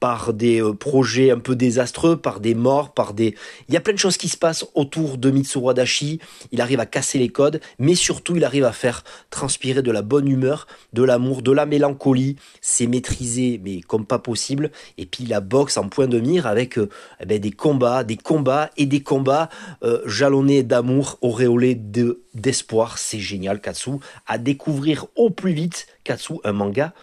par 0.00 0.32
des 0.32 0.62
euh, 0.62 0.72
projets 0.72 1.30
un 1.30 1.38
peu 1.38 1.54
désastreux, 1.54 2.16
par 2.16 2.40
des 2.40 2.54
morts, 2.54 2.92
par 2.94 3.12
des... 3.12 3.34
Il 3.68 3.74
y 3.74 3.76
a 3.76 3.80
plein 3.80 3.92
de 3.92 3.98
choses 3.98 4.16
qui 4.16 4.28
se 4.28 4.38
passent 4.38 4.64
autour 4.74 5.18
de 5.18 5.30
Mitsuru 5.30 5.70
Adachi. 5.70 6.20
Il 6.52 6.62
arrive 6.62 6.80
à 6.80 6.86
casser 6.86 7.18
les 7.18 7.28
codes, 7.28 7.60
mais 7.78 7.94
surtout 7.94 8.36
il 8.36 8.44
arrive 8.44 8.64
à 8.64 8.72
faire 8.72 9.04
transpirer 9.28 9.82
de 9.82 9.90
la 9.90 10.00
bonne 10.00 10.26
humeur, 10.26 10.66
de 10.94 11.02
l'amour, 11.02 11.42
de 11.42 11.52
la 11.52 11.66
mélancolie. 11.66 12.36
C'est 12.62 12.86
maîtrisé, 12.86 13.60
mais 13.62 13.82
comme 13.82 14.06
pas 14.06 14.18
possible. 14.18 14.70
Et 14.96 15.04
puis 15.04 15.26
la 15.26 15.40
boxe 15.40 15.76
en 15.76 15.88
point 15.88 16.06
de 16.06 16.18
mire 16.18 16.46
avec 16.46 16.78
euh, 16.78 16.88
eh 17.20 17.26
ben, 17.26 17.38
des 17.38 17.52
combats, 17.52 18.02
des 18.02 18.16
combats 18.16 18.70
et 18.78 18.86
des 18.86 19.02
combats 19.02 19.50
euh, 19.84 20.00
jalonnés 20.06 20.62
d'amour, 20.62 21.18
auréolés 21.20 21.74
de 21.74 22.22
d'espoir. 22.32 22.96
C'est 22.96 23.18
génial, 23.18 23.60
Katsu. 23.60 23.90
À 24.26 24.38
découvrir 24.38 25.06
au 25.16 25.30
plus 25.30 25.52
vite, 25.52 25.88
Katsu, 26.04 26.34
un 26.44 26.52
manga 26.52 26.94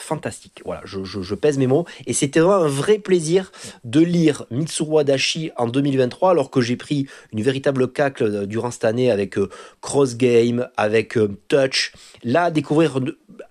fantastique. 0.00 0.62
Voilà, 0.64 0.82
je, 0.84 1.34
pèse 1.34 1.58
mes 1.58 1.66
mots. 1.66 1.86
Et 2.06 2.12
c'était 2.12 2.40
un 2.40 2.66
vrai 2.66 2.98
plaisir 2.98 3.52
de 3.84 4.00
lire 4.00 4.46
Mitsuru 4.50 5.00
Adachi 5.00 5.50
en 5.56 5.66
2023, 5.66 6.30
alors 6.30 6.50
que 6.50 6.60
j'ai 6.60 6.76
pris 6.76 7.06
une 7.32 7.42
véritable 7.42 7.92
cacle 7.92 8.24
euh, 8.24 8.46
durant 8.46 8.70
cette 8.70 8.84
année 8.84 9.10
avec 9.10 9.38
euh, 9.38 9.48
Cross 9.80 10.16
Game, 10.16 10.68
avec 10.76 11.16
euh, 11.16 11.36
Touch. 11.48 11.92
Là, 12.24 12.50
découvrir 12.50 12.98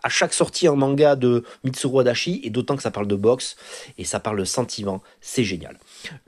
à 0.03 0.09
chaque 0.09 0.33
sortie 0.33 0.67
un 0.67 0.75
manga 0.75 1.15
de 1.15 1.43
Mitsuru 1.63 2.01
Adachi, 2.01 2.41
et 2.43 2.49
d'autant 2.49 2.75
que 2.75 2.83
ça 2.83 2.91
parle 2.91 3.07
de 3.07 3.15
boxe 3.15 3.55
et 3.97 4.03
ça 4.03 4.19
parle 4.19 4.39
de 4.39 4.45
sentiment, 4.45 5.01
c'est 5.21 5.43
génial. 5.43 5.77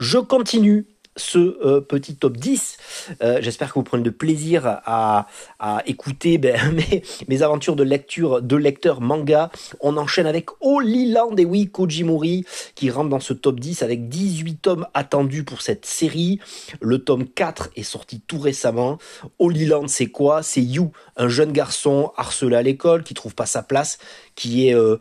Je 0.00 0.18
continue 0.18 0.86
ce 1.16 1.38
euh, 1.38 1.80
petit 1.80 2.16
top 2.16 2.36
10. 2.36 2.76
Euh, 3.22 3.38
j'espère 3.40 3.68
que 3.68 3.74
vous 3.74 3.82
prenez 3.82 4.02
de 4.02 4.10
plaisir 4.10 4.80
à, 4.84 5.26
écouter 5.86 6.38
ben, 6.38 6.58
mes, 7.28 7.42
aventures 7.42 7.76
de 7.76 7.82
lecture 7.82 8.42
de 8.42 8.56
lecteur 8.56 9.00
manga. 9.00 9.50
On 9.80 9.96
enchaîne 9.96 10.26
avec 10.26 10.48
Holy 10.60 11.10
Land 11.12 11.36
et 11.36 11.44
oui, 11.44 11.70
Kojimori 11.70 12.44
qui 12.74 12.90
rentre 12.90 13.10
dans 13.10 13.20
ce 13.20 13.32
top 13.32 13.60
10 13.60 13.82
avec 13.82 14.08
18 14.08 14.56
tomes 14.56 14.86
attendus 14.94 15.44
pour 15.44 15.62
cette 15.62 15.86
série. 15.86 16.40
Le 16.80 16.98
tome 16.98 17.26
4 17.28 17.70
est 17.76 17.82
sorti 17.82 18.20
tout 18.20 18.38
récemment. 18.38 18.98
Holy 19.38 19.66
Land, 19.66 19.88
c'est 19.88 20.06
quoi? 20.06 20.42
C'est 20.42 20.62
You, 20.62 20.92
un 21.16 21.28
jeune 21.28 21.52
garçon 21.52 22.12
harcelé 22.16 22.56
à 22.56 22.62
l'école 22.62 23.02
qui 23.02 23.14
trouve 23.14 23.34
pas 23.34 23.46
sa 23.46 23.62
place, 23.62 23.98
qui 24.34 24.68
est... 24.68 24.74
Euh, 24.74 24.96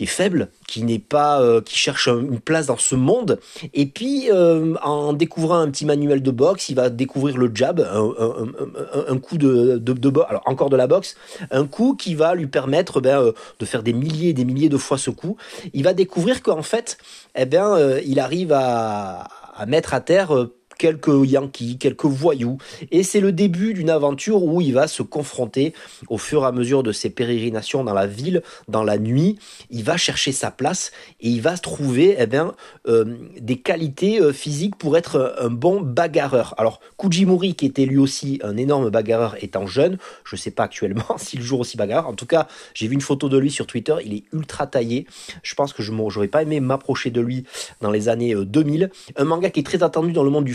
qui 0.00 0.04
est 0.04 0.06
faible, 0.06 0.48
qui 0.66 0.82
n'est 0.82 0.98
pas, 0.98 1.42
euh, 1.42 1.60
qui 1.60 1.76
cherche 1.76 2.08
une 2.08 2.40
place 2.40 2.64
dans 2.64 2.78
ce 2.78 2.94
monde. 2.94 3.38
Et 3.74 3.84
puis, 3.84 4.30
euh, 4.30 4.74
en 4.82 5.12
découvrant 5.12 5.58
un 5.58 5.70
petit 5.70 5.84
manuel 5.84 6.22
de 6.22 6.30
boxe, 6.30 6.70
il 6.70 6.74
va 6.76 6.88
découvrir 6.88 7.36
le 7.36 7.50
jab, 7.54 7.80
un, 7.80 9.18
coup 9.18 9.36
de, 9.36 9.76
de, 9.76 9.92
de 9.92 10.20
alors 10.26 10.40
encore 10.46 10.70
de 10.70 10.76
la 10.78 10.86
boxe, 10.86 11.16
un 11.50 11.66
coup 11.66 11.96
qui 11.96 12.14
va 12.14 12.34
lui 12.34 12.46
permettre 12.46 13.02
ben, 13.02 13.20
euh, 13.20 13.32
de 13.58 13.66
faire 13.66 13.82
des 13.82 13.92
milliers 13.92 14.30
et 14.30 14.32
des 14.32 14.46
milliers 14.46 14.70
de 14.70 14.78
fois 14.78 14.96
ce 14.96 15.10
coup. 15.10 15.36
Il 15.74 15.84
va 15.84 15.92
découvrir 15.92 16.40
qu'en 16.40 16.62
fait, 16.62 16.96
eh 17.34 17.44
bien, 17.44 17.76
il 17.98 18.20
arrive 18.20 18.52
à, 18.54 19.28
à 19.54 19.66
mettre 19.66 19.92
à 19.92 20.00
terre 20.00 20.48
quelques 20.80 21.28
Yankees, 21.28 21.76
quelques 21.76 22.06
voyous. 22.06 22.56
Et 22.90 23.02
c'est 23.02 23.20
le 23.20 23.32
début 23.32 23.74
d'une 23.74 23.90
aventure 23.90 24.42
où 24.42 24.62
il 24.62 24.72
va 24.72 24.88
se 24.88 25.02
confronter 25.02 25.74
au 26.08 26.16
fur 26.16 26.42
et 26.44 26.46
à 26.46 26.52
mesure 26.52 26.82
de 26.82 26.90
ses 26.90 27.10
pérégrinations 27.10 27.84
dans 27.84 27.92
la 27.92 28.06
ville, 28.06 28.42
dans 28.66 28.82
la 28.82 28.96
nuit. 28.96 29.38
Il 29.68 29.84
va 29.84 29.98
chercher 29.98 30.32
sa 30.32 30.50
place 30.50 30.90
et 31.20 31.28
il 31.28 31.42
va 31.42 31.58
trouver 31.58 32.16
eh 32.18 32.26
bien, 32.26 32.54
euh, 32.88 33.04
des 33.38 33.58
qualités 33.58 34.22
euh, 34.22 34.32
physiques 34.32 34.76
pour 34.76 34.96
être 34.96 35.36
un 35.38 35.50
bon 35.50 35.82
bagarreur. 35.82 36.54
Alors, 36.56 36.80
Kujimori, 36.96 37.54
qui 37.54 37.66
était 37.66 37.84
lui 37.84 37.98
aussi 37.98 38.40
un 38.42 38.56
énorme 38.56 38.88
bagarreur 38.88 39.36
étant 39.42 39.66
jeune, 39.66 39.98
je 40.24 40.36
ne 40.36 40.40
sais 40.40 40.50
pas 40.50 40.62
actuellement 40.62 41.04
s'il 41.18 41.42
joue 41.42 41.58
aussi 41.58 41.76
bagarreur. 41.76 42.08
En 42.08 42.14
tout 42.14 42.26
cas, 42.26 42.48
j'ai 42.72 42.88
vu 42.88 42.94
une 42.94 43.02
photo 43.02 43.28
de 43.28 43.36
lui 43.36 43.50
sur 43.50 43.66
Twitter, 43.66 43.96
il 44.02 44.14
est 44.14 44.24
ultra 44.32 44.66
taillé. 44.66 45.06
Je 45.42 45.54
pense 45.54 45.74
que 45.74 45.82
je 45.82 45.92
n'aurais 45.92 46.28
pas 46.28 46.40
aimé 46.40 46.60
m'approcher 46.60 47.10
de 47.10 47.20
lui 47.20 47.44
dans 47.82 47.90
les 47.90 48.08
années 48.08 48.34
2000. 48.34 48.84
Euh, 48.84 48.88
un 49.16 49.24
manga 49.24 49.50
qui 49.50 49.60
est 49.60 49.64
très 49.64 49.82
attendu 49.82 50.12
dans 50.12 50.24
le 50.24 50.30
monde 50.30 50.44
du 50.44 50.54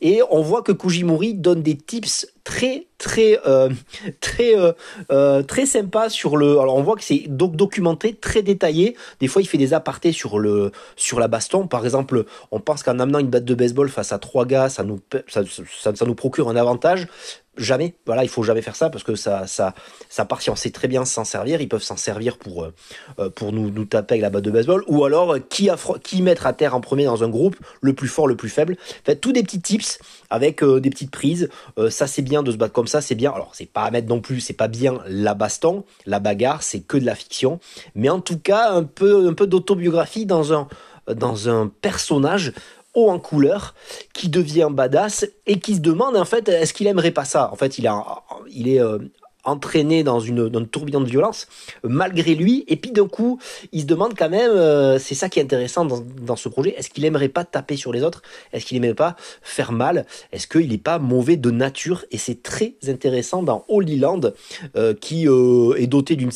et 0.00 0.20
on 0.30 0.42
voit 0.42 0.62
que 0.62 0.72
Kujimori 0.72 1.34
donne 1.34 1.62
des 1.62 1.76
tips 1.76 2.26
très 2.44 2.86
très 2.98 3.40
euh, 3.46 3.68
très 4.20 4.56
euh, 4.56 4.72
euh, 5.10 5.42
très 5.42 5.66
sympa 5.66 6.08
sur 6.08 6.36
le 6.36 6.58
alors 6.58 6.76
on 6.76 6.82
voit 6.82 6.96
que 6.96 7.02
c'est 7.02 7.24
documenté 7.28 8.14
très 8.14 8.42
détaillé. 8.42 8.96
Des 9.20 9.28
fois 9.28 9.42
il 9.42 9.46
fait 9.46 9.58
des 9.58 9.74
apartés 9.74 10.12
sur 10.12 10.38
le 10.38 10.72
sur 10.96 11.18
la 11.18 11.28
baston. 11.28 11.66
Par 11.66 11.84
exemple 11.84 12.24
on 12.50 12.60
pense 12.60 12.82
qu'en 12.82 12.98
amenant 12.98 13.18
une 13.18 13.28
batte 13.28 13.44
de 13.44 13.54
baseball 13.54 13.88
face 13.88 14.12
à 14.12 14.18
trois 14.18 14.46
gars 14.46 14.68
ça 14.68 14.84
nous 14.84 15.00
ça 15.32 16.06
nous 16.06 16.14
procure 16.14 16.48
un 16.48 16.56
avantage 16.56 17.08
jamais. 17.58 17.94
Voilà, 18.06 18.24
il 18.24 18.28
faut 18.28 18.42
jamais 18.42 18.62
faire 18.62 18.76
ça 18.76 18.90
parce 18.90 19.04
que 19.04 19.14
ça, 19.14 19.46
ça, 19.46 19.74
ça 20.08 20.24
part 20.24 20.42
si 20.42 20.50
on 20.50 20.56
sait 20.56 20.70
très 20.70 20.88
bien 20.88 21.04
s'en 21.04 21.24
servir. 21.24 21.60
Ils 21.60 21.68
peuvent 21.68 21.82
s'en 21.82 21.96
servir 21.96 22.38
pour, 22.38 22.64
euh, 22.64 22.74
euh, 23.18 23.30
pour 23.30 23.52
nous, 23.52 23.70
nous 23.70 23.84
taper 23.84 24.14
avec 24.14 24.22
la 24.22 24.30
batte 24.30 24.44
de 24.44 24.50
baseball. 24.50 24.84
Ou 24.86 25.04
alors, 25.04 25.34
euh, 25.34 25.38
qui, 25.38 25.68
qui 26.02 26.22
mettre 26.22 26.46
à 26.46 26.52
terre 26.52 26.74
en 26.74 26.80
premier 26.80 27.04
dans 27.04 27.24
un 27.24 27.28
groupe, 27.28 27.56
le 27.80 27.92
plus 27.92 28.08
fort, 28.08 28.26
le 28.26 28.36
plus 28.36 28.48
faible. 28.48 28.76
Faites 29.04 29.20
tous 29.20 29.32
des 29.32 29.42
petits 29.42 29.60
tips 29.60 29.98
avec 30.30 30.62
des 30.64 30.90
petites 30.90 31.10
prises. 31.10 31.48
ça, 31.88 32.06
c'est 32.06 32.22
bien 32.22 32.42
de 32.42 32.50
se 32.50 32.56
battre 32.56 32.72
comme 32.72 32.88
ça, 32.88 33.00
c'est 33.00 33.14
bien. 33.14 33.30
Alors, 33.30 33.54
c'est 33.54 33.70
pas 33.70 33.82
à 33.82 33.90
mettre 33.90 34.08
non 34.08 34.20
plus, 34.20 34.40
c'est 34.40 34.52
pas 34.52 34.68
bien 34.68 34.98
la 35.06 35.34
baston, 35.34 35.84
la 36.04 36.18
bagarre, 36.18 36.62
c'est 36.62 36.80
que 36.80 36.96
de 36.96 37.04
la 37.04 37.14
fiction. 37.14 37.60
Mais 37.94 38.08
en 38.08 38.20
tout 38.20 38.38
cas, 38.38 38.72
un 38.72 38.82
peu, 38.82 39.28
un 39.28 39.34
peu 39.34 39.46
d'autobiographie 39.46 40.26
dans 40.26 40.52
un, 40.52 40.68
dans 41.14 41.48
un 41.48 41.68
personnage 41.68 42.52
en 42.96 43.18
couleur, 43.18 43.74
qui 44.12 44.28
devient 44.28 44.68
badass 44.70 45.26
et 45.46 45.60
qui 45.60 45.76
se 45.76 45.80
demande 45.80 46.16
en 46.16 46.24
fait 46.24 46.48
est-ce 46.48 46.72
qu'il 46.72 46.86
aimerait 46.86 47.10
pas 47.10 47.24
ça? 47.24 47.50
En 47.52 47.56
fait, 47.56 47.78
il, 47.78 47.86
a, 47.86 48.22
il 48.48 48.68
est 48.68 48.80
euh, 48.80 48.98
entraîné 49.46 50.02
dans 50.02 50.20
une, 50.20 50.48
dans 50.48 50.64
tourbillon 50.64 51.00
de 51.00 51.08
violence. 51.08 51.46
Malgré 51.84 52.34
lui 52.34 52.64
et 52.68 52.76
puis 52.76 52.90
d'un 52.90 53.08
coup 53.08 53.38
il 53.72 53.82
se 53.82 53.86
demande 53.86 54.14
quand 54.16 54.28
même 54.28 54.50
euh, 54.50 54.98
c'est 54.98 55.14
ça 55.14 55.28
qui 55.28 55.38
est 55.38 55.42
intéressant 55.42 55.84
dans, 55.84 56.00
dans 56.22 56.36
ce 56.36 56.48
projet. 56.48 56.74
Est-ce 56.76 56.90
qu'il 56.90 57.04
aimerait 57.04 57.28
pas 57.28 57.44
taper 57.44 57.76
sur 57.76 57.92
les 57.92 58.02
autres? 58.02 58.22
Est-ce 58.52 58.66
qu'il 58.66 58.76
aimerait 58.76 58.94
pas 58.94 59.16
faire 59.42 59.72
mal? 59.72 60.06
Est-ce 60.32 60.46
qu'il 60.46 60.68
n'est 60.68 60.78
pas 60.78 60.98
mauvais 60.98 61.36
de 61.36 61.50
nature? 61.50 62.04
Et 62.10 62.18
c'est 62.18 62.42
très 62.42 62.74
intéressant 62.88 63.42
dans 63.42 63.64
Holy 63.68 63.96
Land 63.96 64.32
euh, 64.76 64.94
qui 64.94 65.28
euh, 65.28 65.74
est 65.76 65.86
doté 65.86 66.16
d'une 66.16 66.30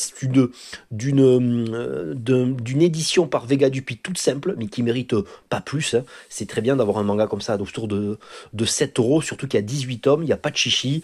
d'une 0.90 2.14
d'une 2.60 2.82
édition 2.82 3.26
par 3.26 3.46
Vega 3.46 3.70
Dupuis 3.70 3.98
toute 3.98 4.18
simple 4.18 4.54
mais 4.56 4.66
qui 4.66 4.82
mérite 4.82 5.14
pas 5.48 5.60
plus 5.60 5.94
hein. 5.94 6.04
c'est 6.28 6.48
très 6.48 6.60
bien 6.60 6.76
d'avoir 6.76 6.98
un 6.98 7.02
manga 7.02 7.26
comme 7.26 7.40
ça 7.40 7.56
autour 7.60 7.88
de 7.88 8.18
de 8.52 8.64
7 8.64 8.98
euros 8.98 9.22
surtout 9.22 9.46
qu'il 9.46 9.58
y 9.58 9.62
a 9.62 9.66
18 9.66 9.98
tomes 9.98 10.22
il 10.22 10.26
n'y 10.26 10.32
a 10.32 10.36
pas 10.36 10.50
de 10.50 10.56
chichi 10.56 11.02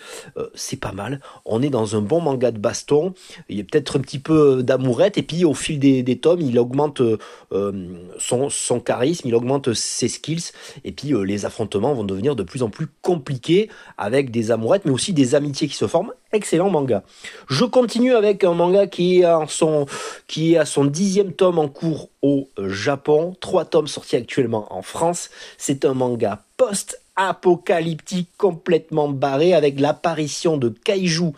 c'est 0.54 0.80
pas 0.80 0.92
mal. 0.92 1.20
On 1.44 1.62
est 1.62 1.70
dans 1.70 1.95
un 1.95 1.95
un 1.96 2.00
bon 2.02 2.20
manga 2.20 2.50
de 2.50 2.58
baston. 2.58 3.14
Il 3.48 3.56
y 3.56 3.60
a 3.60 3.64
peut-être 3.64 3.98
un 3.98 4.00
petit 4.00 4.18
peu 4.18 4.62
d'amourette 4.62 5.18
et 5.18 5.22
puis 5.22 5.44
au 5.44 5.54
fil 5.54 5.78
des, 5.78 6.18
tomes, 6.18 6.40
il 6.40 6.58
augmente 6.58 7.00
euh, 7.00 7.98
son, 8.18 8.80
charisme, 8.80 9.28
il 9.28 9.34
augmente 9.34 9.72
ses 9.72 10.08
skills 10.08 10.52
et 10.84 10.92
puis 10.92 11.12
euh, 11.12 11.22
les 11.22 11.44
affrontements 11.44 11.94
vont 11.94 12.04
devenir 12.04 12.36
de 12.36 12.42
plus 12.42 12.62
en 12.62 12.70
plus 12.70 12.86
compliqués 13.02 13.68
avec 13.98 14.30
des 14.30 14.50
amourettes 14.50 14.84
mais 14.84 14.92
aussi 14.92 15.12
des 15.12 15.34
amitiés 15.34 15.68
qui 15.68 15.76
se 15.76 15.86
forment. 15.86 16.12
Excellent 16.32 16.70
manga. 16.70 17.02
Je 17.48 17.64
continue 17.64 18.14
avec 18.14 18.44
un 18.44 18.52
manga 18.52 18.86
qui 18.86 19.20
est, 19.20 19.24
à 19.24 19.44
son, 19.48 19.86
qui 20.26 20.54
est 20.54 20.58
à 20.58 20.64
son 20.64 20.84
dixième 20.84 21.32
tome 21.32 21.58
en 21.58 21.68
cours 21.68 22.10
au 22.20 22.48
Japon, 22.58 23.34
trois 23.40 23.64
tomes 23.64 23.86
sortis 23.86 24.16
actuellement 24.16 24.66
en 24.70 24.82
France. 24.82 25.30
C'est 25.56 25.84
un 25.84 25.94
manga 25.94 26.42
post 26.56 27.00
apocalyptique 27.16 28.28
complètement 28.36 29.08
barré 29.08 29.54
avec 29.54 29.80
l'apparition 29.80 30.58
de 30.58 30.68
kaiju 30.68 31.32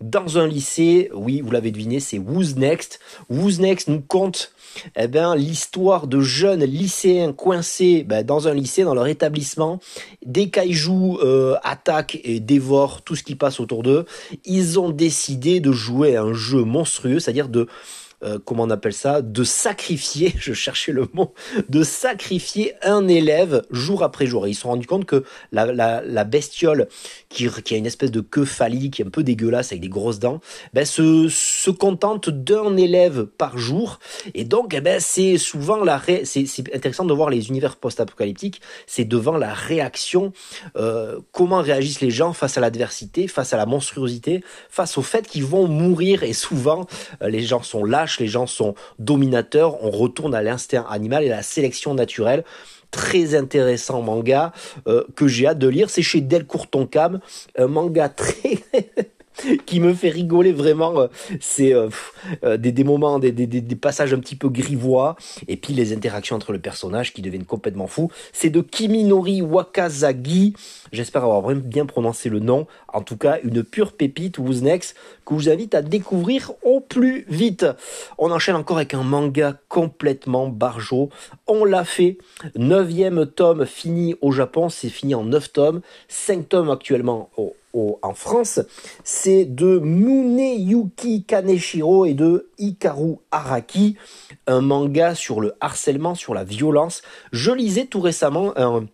dans 0.00 0.38
un 0.38 0.46
lycée. 0.46 1.10
Oui, 1.14 1.40
vous 1.40 1.50
l'avez 1.50 1.70
deviné, 1.70 2.00
c'est 2.00 2.18
Who's 2.18 2.56
Next? 2.56 3.00
Who's 3.28 3.58
Next 3.58 3.88
nous 3.88 4.00
compte 4.00 4.52
eh 4.96 5.08
ben, 5.08 5.34
l'histoire 5.34 6.06
de 6.06 6.20
jeunes 6.20 6.64
lycéens 6.64 7.32
coincés 7.32 8.04
ben, 8.04 8.24
dans 8.24 8.48
un 8.48 8.54
lycée, 8.54 8.84
dans 8.84 8.94
leur 8.94 9.06
établissement. 9.06 9.80
Des 10.24 10.48
kaijus 10.50 11.18
euh, 11.22 11.56
attaquent 11.62 12.20
et 12.24 12.40
dévorent 12.40 13.02
tout 13.02 13.16
ce 13.16 13.22
qui 13.22 13.34
passe 13.34 13.60
autour 13.60 13.82
d'eux. 13.82 14.06
Ils 14.44 14.78
ont 14.78 14.90
décidé 14.90 15.60
de 15.60 15.72
jouer 15.72 16.16
un 16.16 16.32
jeu 16.32 16.62
monstrueux, 16.64 17.18
c'est-à-dire 17.18 17.48
de 17.48 17.66
euh, 18.22 18.38
comment 18.44 18.64
on 18.64 18.70
appelle 18.70 18.92
ça, 18.92 19.22
de 19.22 19.44
sacrifier, 19.44 20.34
je 20.38 20.52
cherchais 20.52 20.92
le 20.92 21.08
mot, 21.14 21.32
de 21.68 21.82
sacrifier 21.82 22.74
un 22.82 23.08
élève 23.08 23.62
jour 23.70 24.02
après 24.02 24.26
jour. 24.26 24.46
Et 24.46 24.50
ils 24.50 24.54
se 24.54 24.62
sont 24.62 24.68
rendus 24.68 24.86
compte 24.86 25.06
que 25.06 25.24
la, 25.52 26.24
bestiole 26.24 26.88
qui, 27.28 27.46
a 27.46 27.76
une 27.76 27.86
espèce 27.86 28.10
de 28.10 28.20
queue 28.20 28.44
phallique, 28.44 29.00
un 29.00 29.08
peu 29.08 29.22
dégueulasse 29.22 29.72
avec 29.72 29.80
des 29.80 29.88
grosses 29.88 30.18
dents, 30.18 30.40
ben, 30.74 30.84
se, 30.84 31.70
contente 31.70 32.28
d'un 32.28 32.76
élève 32.76 33.24
par 33.24 33.56
jour. 33.56 34.00
Et 34.34 34.44
donc, 34.44 34.74
eh 34.74 34.80
ben, 34.80 35.00
c'est 35.00 35.38
souvent 35.38 35.82
la 35.82 36.00
c'est 36.24 36.74
intéressant 36.74 37.04
de 37.04 37.14
voir 37.14 37.30
les 37.30 37.48
univers 37.48 37.76
post-apocalyptiques. 37.76 38.60
C'est 38.86 39.04
devant 39.04 39.36
la 39.36 39.54
réaction, 39.54 40.32
euh, 40.76 41.20
comment 41.32 41.62
réagissent 41.62 42.00
les 42.00 42.10
gens 42.10 42.32
face 42.32 42.58
à 42.58 42.60
l'adversité, 42.60 43.28
face 43.28 43.52
à 43.52 43.56
la 43.56 43.66
monstruosité, 43.66 44.42
face 44.68 44.98
au 44.98 45.02
fait 45.02 45.26
qu'ils 45.26 45.44
vont 45.44 45.68
mourir. 45.68 46.22
Et 46.22 46.32
souvent, 46.32 46.86
euh, 47.22 47.28
les 47.28 47.42
gens 47.42 47.62
sont 47.62 47.84
lâches 47.84 48.09
les 48.18 48.26
gens 48.26 48.46
sont 48.46 48.74
dominateurs, 48.98 49.82
on 49.84 49.90
retourne 49.90 50.34
à 50.34 50.42
l'instinct 50.42 50.86
animal 50.88 51.24
et 51.24 51.30
à 51.30 51.36
la 51.36 51.42
sélection 51.42 51.94
naturelle 51.94 52.44
très 52.90 53.36
intéressant 53.36 54.02
manga 54.02 54.52
euh, 54.88 55.04
que 55.14 55.28
j'ai 55.28 55.46
hâte 55.46 55.58
de 55.58 55.68
lire. 55.68 55.90
C'est 55.90 56.02
chez 56.02 56.20
Delcourt 56.20 56.68
Tonkam, 56.68 57.20
un 57.56 57.66
manga 57.68 58.08
très 58.08 58.58
qui 59.66 59.80
me 59.80 59.94
fait 59.94 60.10
rigoler 60.10 60.52
vraiment. 60.52 61.08
C'est 61.40 61.72
des, 62.42 62.72
des 62.72 62.84
moments, 62.84 63.18
des, 63.18 63.32
passages 63.76 64.12
un 64.12 64.18
petit 64.18 64.36
peu 64.36 64.48
grivois, 64.48 65.16
et 65.48 65.56
puis 65.56 65.72
les 65.72 65.92
interactions 65.92 66.36
entre 66.36 66.52
le 66.52 66.58
personnage 66.58 67.12
qui 67.12 67.22
deviennent 67.22 67.44
complètement 67.44 67.86
fous. 67.86 68.10
C'est 68.32 68.50
de 68.50 68.60
Kiminori 68.60 69.42
Wakazagi. 69.42 70.54
J'espère 70.92 71.24
avoir 71.24 71.54
bien 71.54 71.86
prononcé 71.86 72.28
le 72.28 72.40
nom. 72.40 72.66
En 72.92 73.02
tout 73.02 73.16
cas, 73.16 73.38
une 73.42 73.62
pure 73.62 73.92
pépite, 73.92 74.38
Wooznex, 74.38 74.94
je 75.30 75.34
vous 75.34 75.48
invite 75.48 75.74
à 75.74 75.82
découvrir 75.82 76.52
au 76.62 76.80
plus 76.80 77.24
vite. 77.28 77.66
On 78.18 78.30
enchaîne 78.30 78.56
encore 78.56 78.78
avec 78.78 78.94
un 78.94 79.02
manga 79.02 79.54
complètement 79.68 80.48
barjo. 80.48 81.08
On 81.46 81.64
l'a 81.64 81.84
fait. 81.84 82.18
Neuvième 82.56 83.26
tome 83.26 83.64
fini 83.64 84.16
au 84.20 84.32
Japon. 84.32 84.68
C'est 84.68 84.88
fini 84.88 85.14
en 85.14 85.24
neuf 85.24 85.52
tomes. 85.52 85.80
Cinq 86.08 86.48
tomes 86.48 86.70
actuellement 86.70 87.30
en 88.02 88.14
France, 88.14 88.60
c'est 89.04 89.44
de 89.44 89.78
Muneyuki 89.78 91.24
Kaneshiro 91.24 92.04
et 92.04 92.14
de 92.14 92.50
Hikaru 92.58 93.16
Araki, 93.30 93.96
un 94.46 94.60
manga 94.60 95.14
sur 95.14 95.40
le 95.40 95.54
harcèlement, 95.60 96.14
sur 96.14 96.34
la 96.34 96.44
violence. 96.44 97.02
Je 97.32 97.52
lisais 97.52 97.86
tout 97.86 98.00
récemment 98.00 98.52
un 98.56 98.86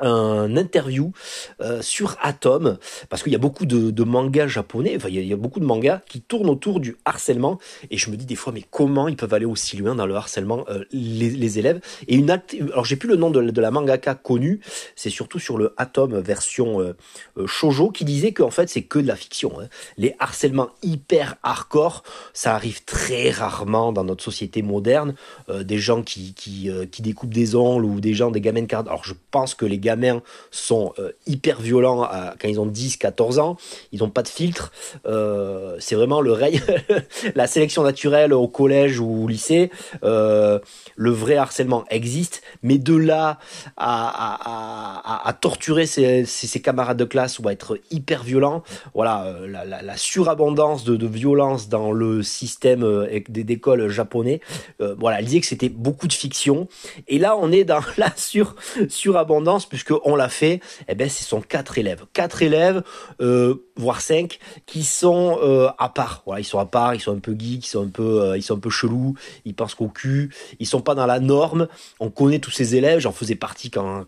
un 0.00 0.56
interview 0.56 1.12
euh, 1.60 1.80
sur 1.82 2.16
Atom 2.20 2.78
parce 3.08 3.22
qu'il 3.22 3.32
y 3.32 3.36
a 3.36 3.38
beaucoup 3.38 3.66
de, 3.66 4.04
mangas 4.04 4.48
japonais 4.48 4.94
enfin 4.96 5.08
il 5.08 5.24
y, 5.24 5.32
a, 5.32 5.36
beaucoup 5.36 5.60
de 5.60 5.64
mangas 5.64 6.02
qui 6.08 6.20
tournent 6.20 6.50
autour 6.50 6.80
du 6.80 6.96
harcèlement. 7.04 7.58
Et 7.90 7.96
je 7.96 8.10
me 8.10 8.16
dis 8.16 8.26
des 8.26 8.34
fois 8.34 8.52
mais 8.52 8.62
comment 8.70 9.08
ils 9.08 9.16
peuvent 9.16 9.32
aller 9.32 9.46
aussi 9.46 9.76
loin 9.76 9.94
dans 9.94 10.06
le 10.06 10.14
harcèlement 10.14 10.64
euh, 10.68 10.84
les, 10.92 11.58
élèves? 11.58 11.80
Et 12.08 12.16
une 12.16 12.30
alors 12.30 12.84
j'ai 12.84 12.96
plus 12.96 13.08
le 13.08 13.16
nom 13.16 13.30
de, 13.30 13.60
la 13.60 13.70
mangaka 13.70 14.14
connue. 14.14 14.60
C'est 14.96 15.10
surtout 15.10 15.38
sur 15.38 15.56
le 15.56 15.74
Atom 15.76 16.18
version 16.18 16.80
euh, 16.80 17.46
shojo 17.46 17.90
qui 17.90 18.04
disait 18.04 18.32
qu'en 18.32 18.50
fait 18.50 18.68
c'est 18.68 18.82
que 18.82 18.98
de 18.98 19.06
la 19.06 19.16
fiction 19.16 19.60
hein. 19.60 19.68
les 19.96 20.14
harcèlements 20.18 20.70
hyper 20.82 21.36
hardcore 21.42 22.02
ça 22.32 22.54
arrive 22.54 22.84
très 22.84 23.30
rarement 23.30 23.92
dans 23.92 24.04
notre 24.04 24.24
société 24.24 24.62
moderne. 24.62 25.14
Des 25.48 25.78
gens 25.78 26.02
qui 26.02 26.34
qui, 26.34 26.70
qui 26.90 27.02
découpent 27.02 27.34
des 27.34 27.54
ongles 27.54 27.84
ou 27.84 28.00
des 28.00 28.14
gens 28.14 28.30
des 28.30 28.40
gamins 28.40 28.62
de 28.62 28.74
alors 28.74 29.04
je 29.04 29.14
pense 29.30 29.54
que 29.54 29.64
les 29.64 29.78
gamins 29.94 30.22
sont 30.50 30.92
euh, 30.98 31.12
hyper 31.26 31.60
violents 31.60 32.08
quand 32.40 32.48
ils 32.48 32.60
ont 32.60 32.66
10, 32.66 32.96
14 32.96 33.38
ans. 33.38 33.56
Ils 33.92 34.00
n'ont 34.00 34.10
pas 34.10 34.22
de 34.22 34.28
filtre. 34.28 34.72
Euh, 35.06 35.76
c'est 35.78 35.94
vraiment 35.94 36.20
le 36.20 36.32
règne, 36.32 36.60
la 37.34 37.46
sélection 37.46 37.82
naturelle 37.82 38.32
au 38.32 38.48
collège 38.48 39.00
ou 39.00 39.24
au 39.24 39.28
lycée. 39.28 39.70
Euh, 40.02 40.58
le 40.96 41.10
vrai 41.10 41.36
harcèlement 41.36 41.84
existe, 41.90 42.42
mais 42.62 42.78
de 42.78 42.94
là 42.94 43.38
à, 43.76 45.36
torturer 45.40 45.86
ses, 45.86 46.26
camarades 46.62 46.96
de 46.96 47.04
classe 47.04 47.38
ou 47.38 47.48
à 47.48 47.52
être 47.52 47.78
hyper 47.90 48.22
violent, 48.22 48.62
voilà, 48.94 49.34
la, 49.46 49.96
surabondance 49.96 50.84
de, 50.84 51.06
violence 51.06 51.68
dans 51.68 51.92
le 51.92 52.22
système 52.22 53.06
des 53.28 53.52
écoles 53.52 53.88
japonais. 53.88 54.40
voilà, 54.78 55.18
elle 55.18 55.26
disait 55.26 55.40
que 55.40 55.46
c'était 55.46 55.68
beaucoup 55.68 56.08
de 56.08 56.12
fiction. 56.12 56.68
Et 57.08 57.18
là, 57.18 57.36
on 57.36 57.52
est 57.52 57.64
dans 57.64 57.80
la 57.98 58.12
sur, 58.16 58.56
surabondance 58.88 59.66
puisqu'on 59.74 60.14
l'a 60.14 60.28
fait, 60.28 60.60
eh 60.88 60.94
ben, 60.94 61.08
ce 61.08 61.24
sont 61.24 61.40
quatre 61.40 61.78
élèves. 61.78 62.04
Quatre 62.12 62.42
élèves, 62.42 62.82
euh, 63.20 63.66
voire 63.76 64.00
cinq, 64.00 64.38
qui 64.66 64.84
sont 64.84 65.38
euh, 65.42 65.68
à 65.78 65.88
part. 65.88 66.22
Voilà, 66.26 66.40
ils 66.40 66.44
sont 66.44 66.60
à 66.60 66.66
part, 66.66 66.94
ils 66.94 67.00
sont 67.00 67.14
un 67.14 67.18
peu 67.18 67.34
geeks, 67.36 67.66
ils 67.66 67.70
sont 67.70 67.84
un 67.84 67.90
peu, 67.90 68.22
euh, 68.22 68.36
ils 68.36 68.42
sont 68.42 68.58
peu 68.58 68.70
chelous, 68.70 69.14
ils 69.44 69.54
pensent 69.54 69.74
qu'au 69.74 69.88
cul, 69.88 70.32
ils 70.60 70.66
sont 70.66 70.80
pas 70.80 70.94
dans 70.94 71.06
la 71.06 71.18
norme. 71.18 71.66
On 71.98 72.10
connaît 72.10 72.38
tous 72.38 72.52
ces 72.52 72.76
élèves, 72.76 73.00
j'en 73.00 73.12
faisais 73.12 73.34
partie 73.34 73.70
quand 73.70 74.04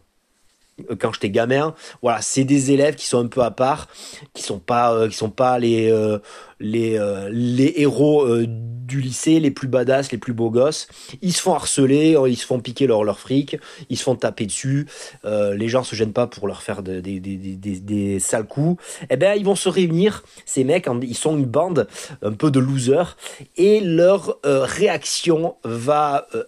quand 0.98 1.12
j'étais 1.12 1.30
gamin. 1.30 1.74
Voilà, 2.02 2.20
c'est 2.20 2.44
des 2.44 2.72
élèves 2.72 2.96
qui 2.96 3.06
sont 3.06 3.24
un 3.24 3.28
peu 3.28 3.42
à 3.42 3.50
part, 3.50 3.88
qui 4.34 4.42
sont 4.42 4.58
pas, 4.58 5.08
qui 5.08 5.16
sont 5.16 5.30
pas 5.30 5.58
les 5.58 5.92
les 6.60 6.98
les 7.30 7.72
héros 7.76 8.26
du 8.86 9.00
lycée, 9.00 9.40
les 9.40 9.50
plus 9.50 9.68
badass, 9.68 10.12
les 10.12 10.18
plus 10.18 10.32
beaux 10.32 10.50
gosses. 10.50 10.86
Ils 11.20 11.32
se 11.32 11.42
font 11.42 11.54
harceler, 11.54 12.16
ils 12.28 12.36
se 12.36 12.46
font 12.46 12.60
piquer 12.60 12.86
leur, 12.86 13.04
leur 13.04 13.18
fric, 13.18 13.58
ils 13.90 13.96
se 13.96 14.04
font 14.04 14.14
taper 14.14 14.46
dessus. 14.46 14.86
Euh, 15.24 15.54
les 15.54 15.68
gens 15.68 15.82
se 15.82 15.96
gênent 15.96 16.12
pas 16.12 16.26
pour 16.26 16.46
leur 16.46 16.62
faire 16.62 16.82
des, 16.82 17.02
des, 17.02 17.18
des, 17.20 17.56
des, 17.56 18.20
sales 18.20 18.46
coups. 18.46 18.82
Eh 19.10 19.16
ben, 19.16 19.34
ils 19.36 19.44
vont 19.44 19.56
se 19.56 19.68
réunir. 19.68 20.22
Ces 20.44 20.64
mecs, 20.64 20.88
ils 21.02 21.16
sont 21.16 21.36
une 21.36 21.46
bande 21.46 21.88
un 22.22 22.32
peu 22.32 22.50
de 22.50 22.60
losers 22.60 23.16
et 23.56 23.80
leur 23.80 24.38
euh, 24.46 24.64
réaction 24.64 25.56
va 25.64 26.26
euh, 26.34 26.44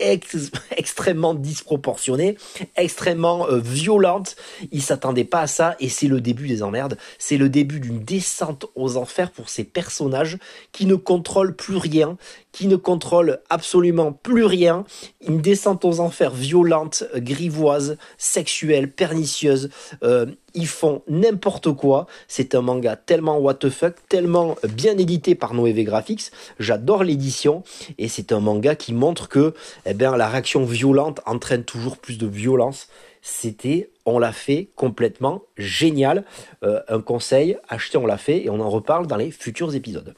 extrêmement 0.00 1.34
disproportionnée, 1.34 2.36
extrêmement 2.76 3.46
euh, 3.48 3.58
violente. 3.58 4.36
Ils 4.72 4.82
s'attendaient 4.82 5.24
pas 5.24 5.42
à 5.42 5.46
ça 5.46 5.76
et 5.80 5.88
c'est 5.88 6.08
le 6.08 6.20
début 6.20 6.48
des 6.48 6.62
emmerdes. 6.62 6.96
C'est 7.18 7.36
le 7.36 7.48
début 7.48 7.80
d'une 7.80 8.00
descente 8.00 8.66
aux 8.74 8.96
enfers 8.96 9.30
pour 9.30 9.48
ces 9.48 9.64
personnages 9.64 10.38
qui 10.72 10.86
ne 10.86 10.94
contrôlent 10.94 11.56
plus 11.56 11.76
rien, 11.76 12.16
qui 12.52 12.66
ne 12.66 12.76
contrôlent 12.76 13.40
absolument 13.50 14.12
plus 14.12 14.44
rien. 14.44 14.84
Une 15.26 15.40
descente 15.40 15.84
aux 15.84 16.00
enfers 16.00 16.32
violente, 16.32 17.04
grivoise, 17.16 17.96
sexuelle, 18.16 18.92
pernicieuse. 18.92 19.70
Euh, 20.02 20.26
ils 20.54 20.66
font 20.66 21.02
n'importe 21.08 21.72
quoi. 21.72 22.06
C'est 22.26 22.54
un 22.54 22.62
manga 22.62 22.96
tellement 22.96 23.38
what 23.38 23.54
the 23.54 23.70
fuck, 23.70 23.94
tellement 24.08 24.56
bien 24.68 24.96
édité 24.96 25.34
par 25.34 25.54
Noévé 25.54 25.84
Graphics. 25.84 26.30
J'adore 26.58 27.04
l'édition 27.04 27.62
et 27.98 28.08
c'est 28.08 28.32
un 28.32 28.40
manga 28.40 28.74
qui 28.74 28.92
montre 28.92 29.28
que 29.28 29.54
eh 29.86 29.94
bien, 29.94 30.16
la 30.16 30.28
réaction 30.28 30.64
violente 30.64 31.20
entraîne 31.26 31.64
toujours 31.64 31.98
plus 31.98 32.18
de 32.18 32.26
violence. 32.26 32.88
C'était, 33.20 33.90
on 34.06 34.18
l'a 34.18 34.32
fait 34.32 34.68
complètement 34.76 35.42
génial. 35.56 36.24
Euh, 36.62 36.80
un 36.88 37.00
conseil, 37.00 37.58
achetez, 37.68 37.98
on 37.98 38.06
l'a 38.06 38.16
fait 38.16 38.44
et 38.44 38.50
on 38.50 38.60
en 38.60 38.70
reparle 38.70 39.06
dans 39.06 39.16
les 39.16 39.30
futurs 39.30 39.74
épisodes. 39.74 40.14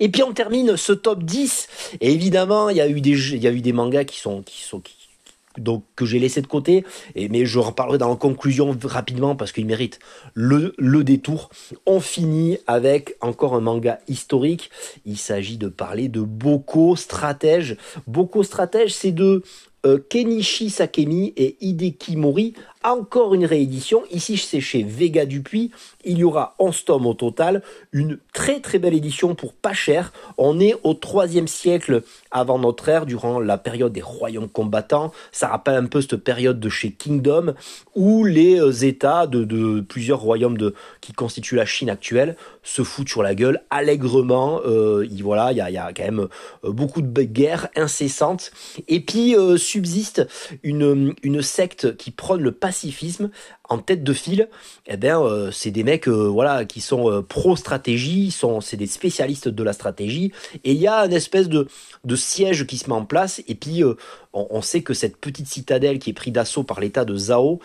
Et 0.00 0.08
puis 0.08 0.22
on 0.22 0.32
termine 0.32 0.76
ce 0.76 0.92
top 0.92 1.24
10. 1.24 1.96
Et 2.00 2.12
évidemment, 2.12 2.70
il 2.70 2.76
y 2.76 2.80
a 2.80 2.88
eu 2.88 3.00
des, 3.00 3.36
y 3.36 3.46
a 3.46 3.50
eu 3.50 3.60
des 3.60 3.72
mangas 3.72 4.04
qui 4.04 4.18
sont, 4.18 4.42
qui 4.42 4.62
sont, 4.62 4.80
qui, 4.80 4.94
donc 5.58 5.84
que 5.96 6.04
j'ai 6.04 6.18
laissé 6.18 6.42
de 6.42 6.46
côté, 6.46 6.84
mais 7.16 7.46
je 7.46 7.58
reparlerai 7.58 7.98
dans 7.98 8.08
la 8.08 8.16
conclusion 8.16 8.76
rapidement 8.84 9.36
parce 9.36 9.52
qu'il 9.52 9.66
mérite 9.66 9.98
le, 10.34 10.74
le 10.78 11.04
détour. 11.04 11.50
On 11.86 12.00
finit 12.00 12.58
avec 12.66 13.16
encore 13.20 13.54
un 13.54 13.60
manga 13.60 14.00
historique. 14.08 14.70
Il 15.04 15.18
s'agit 15.18 15.58
de 15.58 15.68
parler 15.68 16.08
de 16.08 16.20
Boko 16.20 16.96
Stratège. 16.96 17.76
Boko 18.06 18.42
Stratège, 18.42 18.92
c'est 18.92 19.12
de 19.12 19.42
euh, 19.86 19.98
Kenichi 20.08 20.70
Sakemi 20.70 21.32
et 21.36 21.56
Hideki 21.60 22.16
Mori 22.16 22.54
encore 22.84 23.34
une 23.34 23.46
réédition. 23.46 24.02
Ici, 24.10 24.36
c'est 24.36 24.60
chez 24.60 24.82
Vega 24.82 25.26
Dupuis. 25.26 25.70
Il 26.04 26.18
y 26.18 26.24
aura 26.24 26.54
11 26.58 26.84
tomes 26.84 27.06
au 27.06 27.14
total. 27.14 27.62
Une 27.92 28.18
très 28.32 28.60
très 28.60 28.78
belle 28.78 28.94
édition 28.94 29.34
pour 29.34 29.54
pas 29.54 29.72
cher. 29.72 30.12
On 30.38 30.60
est 30.60 30.74
au 30.82 30.94
3 30.94 31.28
siècle 31.46 32.02
avant 32.30 32.58
notre 32.58 32.88
ère, 32.88 33.06
durant 33.06 33.40
la 33.40 33.58
période 33.58 33.92
des 33.92 34.02
royaumes 34.02 34.48
combattants. 34.48 35.12
Ça 35.32 35.48
rappelle 35.48 35.76
un 35.76 35.86
peu 35.86 36.00
cette 36.00 36.16
période 36.16 36.60
de 36.60 36.68
chez 36.68 36.90
Kingdom, 36.90 37.54
où 37.94 38.24
les 38.24 38.60
euh, 38.60 38.72
États 38.84 39.26
de, 39.26 39.80
plusieurs 39.80 40.20
royaumes 40.20 40.58
de, 40.58 40.74
qui 41.00 41.12
constituent 41.12 41.54
la 41.54 41.64
Chine 41.64 41.88
actuelle 41.88 42.36
se 42.62 42.82
foutent 42.82 43.08
sur 43.08 43.22
la 43.22 43.34
gueule 43.34 43.60
allègrement. 43.70 44.60
Euh, 44.66 45.06
voilà, 45.22 45.52
il 45.52 45.58
y 45.58 45.60
a, 45.60 45.92
quand 45.92 46.04
même 46.04 46.28
euh, 46.64 46.70
beaucoup 46.70 47.00
de 47.00 47.22
guerres 47.22 47.68
incessantes. 47.76 48.50
Et 48.88 49.00
puis 49.00 49.36
subsiste 49.56 50.26
une, 50.62 51.14
une 51.22 51.42
secte 51.42 51.96
qui 51.96 52.10
prône 52.10 52.42
le 52.42 52.52
pacifisme 52.74 53.30
en 53.68 53.78
tête 53.78 54.02
de 54.02 54.12
file, 54.12 54.48
eh 54.86 54.96
ben 54.96 55.20
euh, 55.20 55.50
c'est 55.50 55.70
des 55.70 55.84
mecs 55.84 56.08
euh, 56.08 56.28
voilà 56.28 56.64
qui 56.64 56.80
sont 56.80 57.10
euh, 57.10 57.22
pro 57.22 57.56
stratégie, 57.56 58.30
sont 58.30 58.60
c'est 58.60 58.76
des 58.76 58.86
spécialistes 58.86 59.48
de 59.48 59.62
la 59.62 59.72
stratégie. 59.72 60.32
Et 60.64 60.72
il 60.72 60.78
y 60.78 60.88
a 60.88 61.06
une 61.06 61.12
espèce 61.12 61.48
de 61.48 61.68
de 62.04 62.16
siège 62.16 62.66
qui 62.66 62.76
se 62.76 62.90
met 62.90 62.96
en 62.96 63.04
place. 63.04 63.42
Et 63.48 63.54
puis 63.54 63.82
on, 64.32 64.62
sait 64.62 64.82
que 64.82 64.94
cette 64.94 65.16
petite 65.16 65.46
citadelle 65.46 65.98
qui 66.00 66.10
est 66.10 66.12
prise 66.12 66.32
d'assaut 66.32 66.64
par 66.64 66.80
l'état 66.80 67.04
de 67.04 67.16
Zhao 67.16 67.60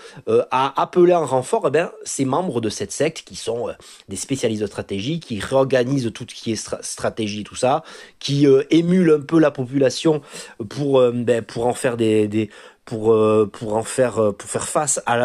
a 0.52 0.82
appelé 0.82 1.13
un 1.13 1.26
renfort 1.26 1.65
eh 1.67 1.72
ben 1.72 1.91
ces 2.04 2.26
membres 2.26 2.62
de 2.62 2.69
cette 2.69 2.91
secte 2.91 3.24
qui 3.26 3.36
sont 3.36 3.67
des 4.08 4.15
spécialistes 4.15 4.62
de 4.62 4.67
stratégie 4.67 5.19
qui 5.19 5.39
réorganisent 5.39 6.12
tout 6.13 6.28
ce 6.30 6.36
qui 6.36 6.52
est 6.52 6.82
stratégie 6.82 7.43
tout 7.43 7.56
ça, 7.56 7.84
qui 8.19 8.45
émulent 8.69 9.17
un 9.19 9.26
peu 9.26 9.39
la 9.39 9.52
population 9.52 10.22
pour 10.69 11.02
ben, 11.12 11.43
pour 11.43 11.65
en 11.65 11.74
faire 11.74 11.98
des 11.98 12.50
pour 12.89 13.13
euh, 13.13 13.47
pour 13.52 13.75
en 13.75 13.84
faire 13.84 14.17
euh, 14.19 14.36
face 14.39 14.99
à 15.06 15.15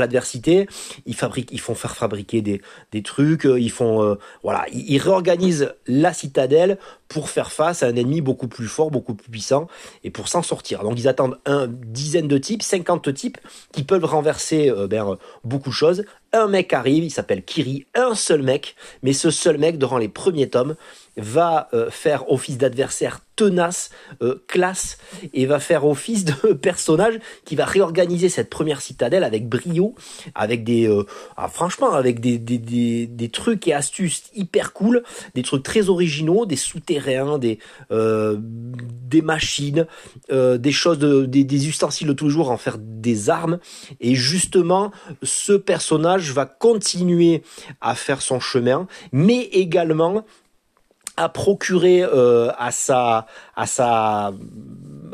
l'adversité. 0.00 0.66
ils 1.04 1.14
fabriquent, 1.14 1.52
ils 1.52 1.60
font 1.60 1.74
faire 1.74 1.94
fabriquer 1.94 2.40
des 2.40 3.02
trucs, 3.02 3.44
euh, 3.44 3.60
ils 3.60 3.70
font 3.70 4.16
voilà, 4.42 4.64
ils, 4.72 4.98
réorganisent 4.98 5.74
la 5.86 6.14
citadelle 6.14 6.78
pour 7.08 7.28
faire 7.28 7.52
face 7.52 7.82
à 7.82 7.88
un 7.88 7.96
ennemi 7.96 8.22
beaucoup 8.22 8.48
plus 8.48 8.66
fort, 8.66 8.90
beaucoup 8.90 9.14
plus 9.14 9.30
puissant, 9.30 9.68
et 10.04 10.10
pour 10.10 10.28
s'en 10.28 10.42
sortir. 10.42 10.82
Donc 10.82 10.98
ils 10.98 11.06
attendent 11.06 11.38
une 11.44 11.66
dizaine 11.66 12.28
de 12.28 12.38
types, 12.38 12.62
50 12.62 13.12
types, 13.12 13.38
qui 13.72 13.82
peuvent 13.82 14.06
renverser 14.06 14.72
ben, 14.88 15.18
beaucoup 15.44 15.68
de 15.68 15.74
choses. 15.74 16.04
Un 16.32 16.48
mec 16.48 16.72
arrive, 16.72 17.04
il 17.04 17.10
s'appelle 17.10 17.44
Kiri, 17.44 17.86
un 17.94 18.14
seul 18.14 18.42
mec, 18.42 18.74
mais 19.02 19.12
ce 19.12 19.30
seul 19.30 19.58
mec, 19.58 19.78
durant 19.78 19.98
les 19.98 20.08
premiers 20.08 20.48
tomes, 20.48 20.76
va 21.16 21.68
euh, 21.72 21.90
faire 21.90 22.30
office 22.30 22.58
d'adversaire 22.58 23.20
tenace, 23.36 23.90
euh, 24.22 24.42
classe, 24.48 24.96
et 25.34 25.44
va 25.44 25.60
faire 25.60 25.84
office 25.86 26.24
de 26.24 26.52
personnage 26.62 27.18
qui 27.44 27.54
va 27.54 27.64
réorganiser 27.64 28.28
cette 28.28 28.48
première 28.48 28.80
citadelle 28.80 29.24
avec 29.24 29.48
brio, 29.48 29.94
avec 30.34 30.64
des, 30.64 30.88
euh, 30.88 31.04
ah, 31.36 31.48
franchement, 31.48 31.92
avec 31.92 32.20
des, 32.20 32.38
des, 32.38 32.58
des, 32.58 33.06
des, 33.06 33.28
trucs 33.28 33.68
et 33.68 33.74
astuces 33.74 34.24
hyper 34.34 34.72
cool, 34.72 35.02
des 35.34 35.42
trucs 35.42 35.62
très 35.62 35.88
originaux, 35.90 36.46
des 36.46 36.56
souterrains, 36.56 37.38
des, 37.38 37.58
des 37.90 39.22
machines, 39.22 39.86
des 40.30 40.72
choses, 40.72 40.98
de, 40.98 41.26
des, 41.26 41.44
des 41.44 41.68
ustensiles 41.68 42.08
de 42.08 42.12
toujours 42.14 42.50
en 42.50 42.56
faire 42.56 42.78
des 42.78 43.28
armes, 43.28 43.58
et 44.00 44.14
justement, 44.14 44.92
ce 45.22 45.52
personnage 45.52 46.15
va 46.22 46.46
continuer 46.46 47.42
à 47.80 47.94
faire 47.94 48.22
son 48.22 48.40
chemin, 48.40 48.86
mais 49.12 49.40
également 49.40 50.24
à 51.16 51.28
procurer 51.28 52.02
euh, 52.02 52.50
à 52.58 52.70
sa 52.70 53.26
à 53.54 53.66
sa 53.66 54.32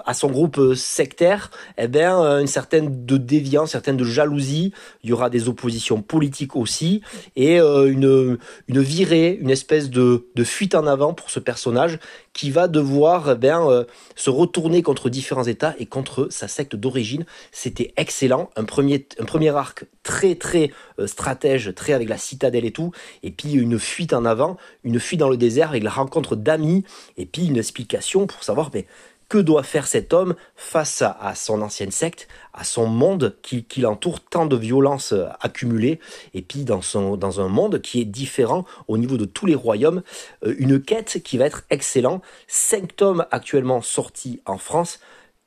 à 0.05 0.15
son 0.15 0.31
groupe 0.31 0.59
euh, 0.59 0.75
sectaire, 0.75 1.51
eh 1.79 1.89
bien, 1.89 2.23
euh, 2.23 2.41
une 2.41 2.47
certaine 2.47 3.05
de 3.05 3.17
déviance, 3.17 3.71
certaine 3.71 3.97
de 3.97 4.05
jalousie. 4.05 4.73
Il 5.03 5.11
y 5.11 5.13
aura 5.13 5.31
des 5.31 5.49
oppositions 5.49 6.03
politiques 6.03 6.57
aussi 6.57 7.03
et 7.37 7.59
une 7.59 8.39
une 8.69 8.81
virée, 8.81 9.39
une 9.41 9.51
espèce 9.51 9.91
de 9.91 10.29
de 10.35 10.45
fuite 10.45 10.75
en 10.75 10.87
avant 10.87 11.15
pour 11.15 11.31
ce 11.31 11.41
personnage 11.41 11.99
qui 12.33 12.51
va 12.51 12.69
devoir 12.69 13.33
eh 13.33 13.35
bien 13.35 13.85
se 14.17 14.31
retourner 14.31 14.83
contre 14.83 15.11
différents 15.11 15.45
États 15.45 15.75
et 15.79 15.87
contre 15.87 16.29
sa 16.31 16.49
secte 16.49 16.77
d'origine. 16.77 17.25
C'était 17.51 17.93
excellent, 17.97 18.51
un 18.57 18.65
premier 18.65 19.07
un 19.19 19.25
premier 19.25 19.51
arc 19.51 19.85
très 20.03 20.35
très 20.35 20.71
stratège, 21.07 21.75
très 21.75 21.93
avec 21.93 22.09
la 22.09 22.19
citadelle 22.19 22.65
et 22.65 22.71
tout, 22.73 22.93
et 23.23 23.31
puis 23.31 23.53
une 23.53 23.79
fuite 23.79 24.13
en 24.13 24.25
avant, 24.25 24.57
une 24.85 25.01
fuite 25.01 25.21
dans 25.21 25.29
le 25.29 25.37
désert 25.37 25.71
avec 25.71 25.83
la 25.83 25.91
rencontre 25.91 26.37
d'amis 26.37 26.85
et 27.17 27.27
puis 27.27 27.47
une 27.47 27.57
explication 27.57 28.27
pour 28.27 28.43
savoir 28.45 28.71
mais, 28.73 28.87
que 29.33 29.39
doit 29.39 29.63
faire 29.63 29.87
cet 29.87 30.13
homme 30.13 30.35
face 30.57 31.01
à, 31.01 31.35
son 31.35 31.63
ancienne 31.63 31.91
secte, 31.91 32.29
à 32.53 32.65
son 32.65 32.87
monde 32.87 33.35
qui, 33.41 33.65
l'entoure, 33.79 34.21
tant 34.21 34.45
de 34.45 34.57
violences 34.57 35.15
accumulées, 35.41 36.01
et 36.35 36.43
puis 36.43 36.65
dans, 36.65 36.83
son, 36.83 37.17
dans 37.17 37.41
un 37.41 37.49
monde 37.49 37.81
qui 37.81 38.03
est 38.03 38.05
différent 38.05 38.67
au 38.89 38.99
niveau 38.99 39.17
de 39.17 39.25
tous 39.25 39.47
les 39.47 39.55
royaumes, 39.55 40.03
euh, 40.45 40.55
une 40.59 40.83
quête 40.83 41.23
qui 41.25 41.39
va 41.39 41.47
être 41.47 41.63
excellente. 41.71 42.23
Cinq 42.47 42.95
tomes 42.95 43.25
actuellement 43.31 43.81
sortis 43.81 44.43
en 44.45 44.59
France. 44.59 45.01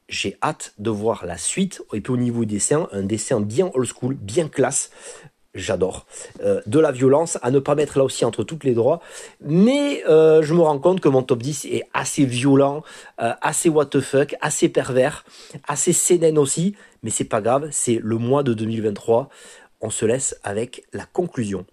J'ai 0.10 0.36
hâte 0.42 0.74
de 0.80 0.90
voir 0.90 1.28
la 1.28 1.38
suite. 1.38 1.84
Et 1.94 2.02
puis 2.02 2.12
au 2.12 2.18
niveau 2.18 2.44
des 2.44 2.56
dessins, 2.56 2.90
un 2.92 3.04
dessin 3.04 3.40
bien 3.40 3.70
old 3.76 3.88
school, 3.88 4.16
bien 4.16 4.48
classe 4.48 4.90
j'adore. 5.56 6.06
Euh, 6.44 6.62
de 6.66 6.80
la 6.80 6.92
violence, 6.92 7.40
à 7.42 7.52
ne 7.52 7.60
pas 7.60 7.76
mettre 7.76 7.98
là 7.98 8.04
aussi 8.04 8.26
entre 8.26 8.44
toutes 8.44 8.64
les 8.64 8.74
droits. 8.74 9.00
Mais 9.42 10.04
euh, 10.08 10.44
je 10.44 10.54
me 10.54 10.62
rends 10.62 10.80
compte 10.80 11.00
que 11.00 11.10
mon 11.10 11.24
top 11.24 11.42
10 11.42 11.66
est 11.66 11.84
assez 11.94 12.26
violent, 12.26 12.84
euh, 13.22 13.34
assez 13.42 13.70
what 13.70 13.88
the 13.88 14.02
fuck, 14.02 14.36
assez 14.42 14.70
pervers, 14.70 15.26
assez 15.68 15.94
sénène 15.94 16.38
aussi. 16.38 16.76
Mais 17.04 17.10
c'est 17.10 17.24
pas 17.24 17.42
grave, 17.42 17.70
c'est 17.72 18.00
le 18.04 18.18
mois 18.18 18.44
de 18.44 18.54
2023. 18.54 19.30
On 19.82 19.90
se 19.90 20.06
laisse 20.06 20.40
avec 20.44 20.84
la 20.94 21.06
conclusion. 21.06 21.66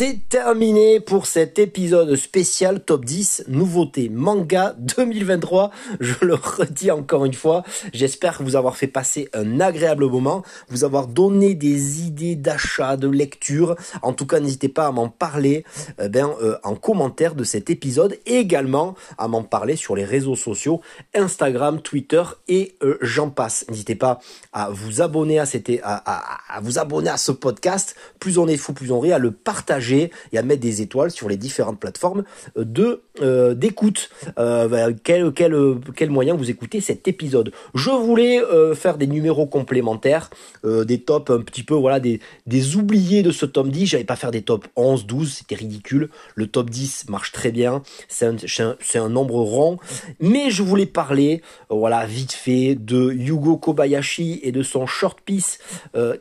C'est 0.00 0.28
terminé 0.28 1.00
pour 1.00 1.26
cet 1.26 1.58
épisode 1.58 2.14
spécial 2.14 2.84
top 2.84 3.04
10 3.04 3.46
nouveautés 3.48 4.08
manga 4.08 4.76
2023. 4.78 5.72
Je 5.98 6.14
le 6.22 6.34
redis 6.34 6.92
encore 6.92 7.24
une 7.24 7.34
fois. 7.34 7.64
J'espère 7.92 8.40
vous 8.40 8.54
avoir 8.54 8.76
fait 8.76 8.86
passer 8.86 9.28
un 9.34 9.58
agréable 9.58 10.06
moment, 10.06 10.44
vous 10.68 10.84
avoir 10.84 11.08
donné 11.08 11.56
des 11.56 12.02
idées 12.02 12.36
d'achat, 12.36 12.96
de 12.96 13.08
lecture. 13.08 13.74
En 14.02 14.12
tout 14.12 14.24
cas, 14.24 14.38
n'hésitez 14.38 14.68
pas 14.68 14.86
à 14.86 14.92
m'en 14.92 15.08
parler 15.08 15.64
euh, 15.98 16.06
ben, 16.06 16.30
euh, 16.42 16.56
en 16.62 16.76
commentaire 16.76 17.34
de 17.34 17.42
cet 17.42 17.68
épisode 17.68 18.16
et 18.24 18.36
également 18.36 18.94
à 19.18 19.26
m'en 19.26 19.42
parler 19.42 19.74
sur 19.74 19.96
les 19.96 20.04
réseaux 20.04 20.36
sociaux, 20.36 20.80
Instagram, 21.12 21.82
Twitter 21.82 22.22
et 22.46 22.76
euh, 22.84 22.98
j'en 23.00 23.30
passe. 23.30 23.64
N'hésitez 23.68 23.96
pas 23.96 24.20
à 24.52 24.70
vous 24.70 25.02
abonner 25.02 25.40
à, 25.40 25.46
cette, 25.46 25.72
à, 25.82 26.56
à 26.56 26.60
vous 26.60 26.78
abonner 26.78 27.10
à 27.10 27.16
ce 27.16 27.32
podcast. 27.32 27.96
Plus 28.20 28.38
on 28.38 28.46
est 28.46 28.56
fou, 28.56 28.72
plus 28.72 28.92
on 28.92 29.00
rit, 29.00 29.10
à 29.12 29.18
le 29.18 29.32
partager 29.32 29.87
et 29.92 30.38
à 30.38 30.42
mettre 30.42 30.60
des 30.60 30.82
étoiles 30.82 31.10
sur 31.10 31.28
les 31.28 31.36
différentes 31.36 31.78
plateformes 31.78 32.24
euh, 32.56 32.64
de 32.64 33.02
euh, 33.20 33.54
d'écoute. 33.54 34.10
Euh, 34.38 34.68
bah, 34.68 34.92
quel, 35.02 35.32
quel, 35.32 35.56
quel 35.96 36.10
moyen 36.10 36.34
vous 36.34 36.50
écoutez 36.50 36.80
cet 36.80 37.08
épisode? 37.08 37.52
Je 37.74 37.90
voulais 37.90 38.40
faire 38.74 38.96
des 38.96 39.06
numéros 39.06 39.46
complémentaires, 39.46 40.30
des 40.64 41.00
tops 41.00 41.30
un 41.30 41.40
petit 41.40 41.62
peu, 41.62 41.74
voilà, 41.74 42.00
des, 42.00 42.20
des 42.46 42.76
oubliés 42.76 43.22
de 43.22 43.30
ce 43.30 43.46
tome 43.46 43.70
10. 43.70 43.86
J'avais 43.86 44.04
pas 44.04 44.16
faire 44.16 44.30
des 44.30 44.42
tops 44.42 44.68
11, 44.76 45.06
12, 45.06 45.32
c'était 45.32 45.54
ridicule. 45.54 46.10
Le 46.34 46.46
top 46.46 46.70
10 46.70 47.08
marche 47.08 47.32
très 47.32 47.50
bien, 47.50 47.82
c'est 48.08 48.26
un, 48.26 48.36
c'est 48.80 48.98
un 48.98 49.08
nombre 49.08 49.40
rond. 49.40 49.78
Mais 50.20 50.50
je 50.50 50.62
voulais 50.62 50.86
parler, 50.86 51.42
voilà, 51.70 52.06
vite 52.06 52.32
fait, 52.32 52.74
de 52.74 53.12
Yugo 53.12 53.56
Kobayashi 53.56 54.40
et 54.42 54.52
de 54.52 54.62
son 54.62 54.86
short 54.86 55.20
piece 55.20 55.58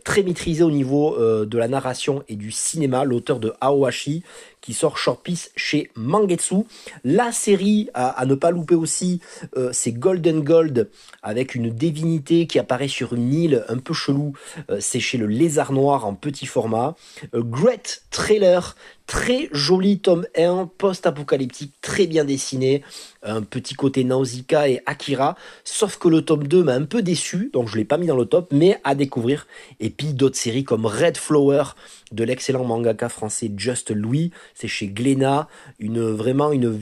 très 0.04 0.24
maîtrisé 0.24 0.64
au 0.64 0.72
niveau 0.72 1.18
de 1.18 1.58
la 1.58 1.68
narration 1.68 2.24
et 2.28 2.36
du 2.36 2.52
cinéma, 2.52 3.04
l'auteur 3.04 3.40
de 3.40 3.54
Aohashi 3.62 4.24
qui 4.62 4.74
sort 4.74 4.98
Short 4.98 5.22
Piece 5.24 5.52
chez 5.56 5.92
Mangetsu. 5.96 6.56
La 7.04 7.32
série 7.32 7.90
à, 7.94 8.26
ne 8.26 8.36
pas 8.36 8.52
louper 8.52 8.76
aussi, 8.76 9.22
euh, 9.56 9.70
c'est 9.72 9.94
Golden 9.94 10.42
Gold 10.42 10.90
avec 11.24 11.56
une 11.56 11.70
divinité 11.70 12.48
qui 12.48 12.60
apparaît 12.60 12.88
sur 12.88 13.14
une 13.14 13.34
île 13.34 13.66
un 13.70 13.78
peu 13.78 13.94
chelou. 13.94 14.34
Euh, 14.70 14.78
c'est 14.80 15.00
chez 15.00 15.18
le 15.18 15.28
Lézard 15.28 15.72
Noir 15.72 16.06
en 16.06 16.16
petit 16.16 16.46
format. 16.46 16.96
Euh, 17.34 17.44
great 17.44 18.04
Trailer, 18.12 18.76
très 19.06 19.48
joli 19.52 20.00
tome 20.00 20.26
1 20.38 20.70
post-apocalyptique, 20.78 21.74
très 21.82 22.08
bien 22.08 22.26
dessiné. 22.26 22.84
Un 23.24 23.42
petit 23.42 23.74
côté 23.74 24.04
Nausicaa 24.04 24.70
et 24.70 24.82
Akira. 24.86 25.36
Sauf 25.64 25.98
que 25.98 26.08
le 26.08 26.22
tome 26.24 26.48
2 26.48 26.64
m'a 26.64 26.74
un 26.74 26.86
peu 26.86 27.02
déçu, 27.02 27.50
donc 27.54 27.68
je 27.68 27.78
l'ai 27.78 27.86
pas 27.86 27.98
mis 27.98 28.08
dans 28.08 28.16
le 28.16 28.26
top, 28.26 28.50
mais 28.52 28.80
à 28.84 28.96
découvrir. 28.96 29.48
Et 29.80 29.90
puis 29.90 30.14
d'autres 30.14 30.38
séries 30.38 30.64
comme 30.64 30.86
Red 30.86 31.18
Flower 31.18 31.64
de 32.12 32.24
l'excellent 32.24 32.64
mangaka 32.64 33.10
français 33.10 33.52
Just 33.56 33.92
Louis 33.92 34.32
c'est 34.58 34.68
chez 34.68 34.88
Glénat, 34.88 35.48
une 35.78 36.02
vraiment 36.02 36.52
une 36.52 36.80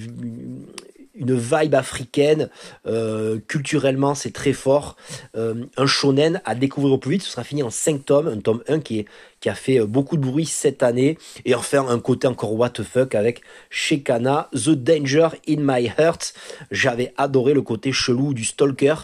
une 1.15 1.35
vibe 1.35 1.75
africaine, 1.75 2.49
euh, 2.87 3.39
culturellement 3.47 4.15
c'est 4.15 4.31
très 4.31 4.53
fort. 4.53 4.95
Euh, 5.35 5.65
un 5.77 5.85
shonen 5.85 6.41
à 6.45 6.55
découvrir 6.55 6.93
au 6.93 6.97
plus 6.97 7.11
vite, 7.11 7.23
ce 7.23 7.31
sera 7.31 7.43
fini 7.43 7.63
en 7.63 7.69
5 7.69 8.05
tomes, 8.05 8.27
un 8.27 8.37
tome 8.37 8.63
1 8.67 8.79
qui, 8.79 9.05
a 9.47 9.53
fait 9.53 9.79
beaucoup 9.81 10.17
de 10.17 10.23
bruit 10.23 10.47
cette 10.47 10.81
année, 10.81 11.19
et 11.45 11.53
enfin 11.53 11.87
un 11.87 11.99
côté 11.99 12.25
encore 12.25 12.53
what 12.53 12.71
the 12.71 12.81
fuck 12.81 13.13
avec 13.13 13.41
Shekana, 13.69 14.49
The 14.55 14.71
Danger 14.71 15.27
in 15.47 15.57
My 15.59 15.85
Heart. 15.85 16.33
J'avais 16.71 17.13
adoré 17.15 17.53
le 17.53 17.61
côté 17.61 17.91
chelou 17.91 18.33
du 18.33 18.43
Stalker, 18.43 18.95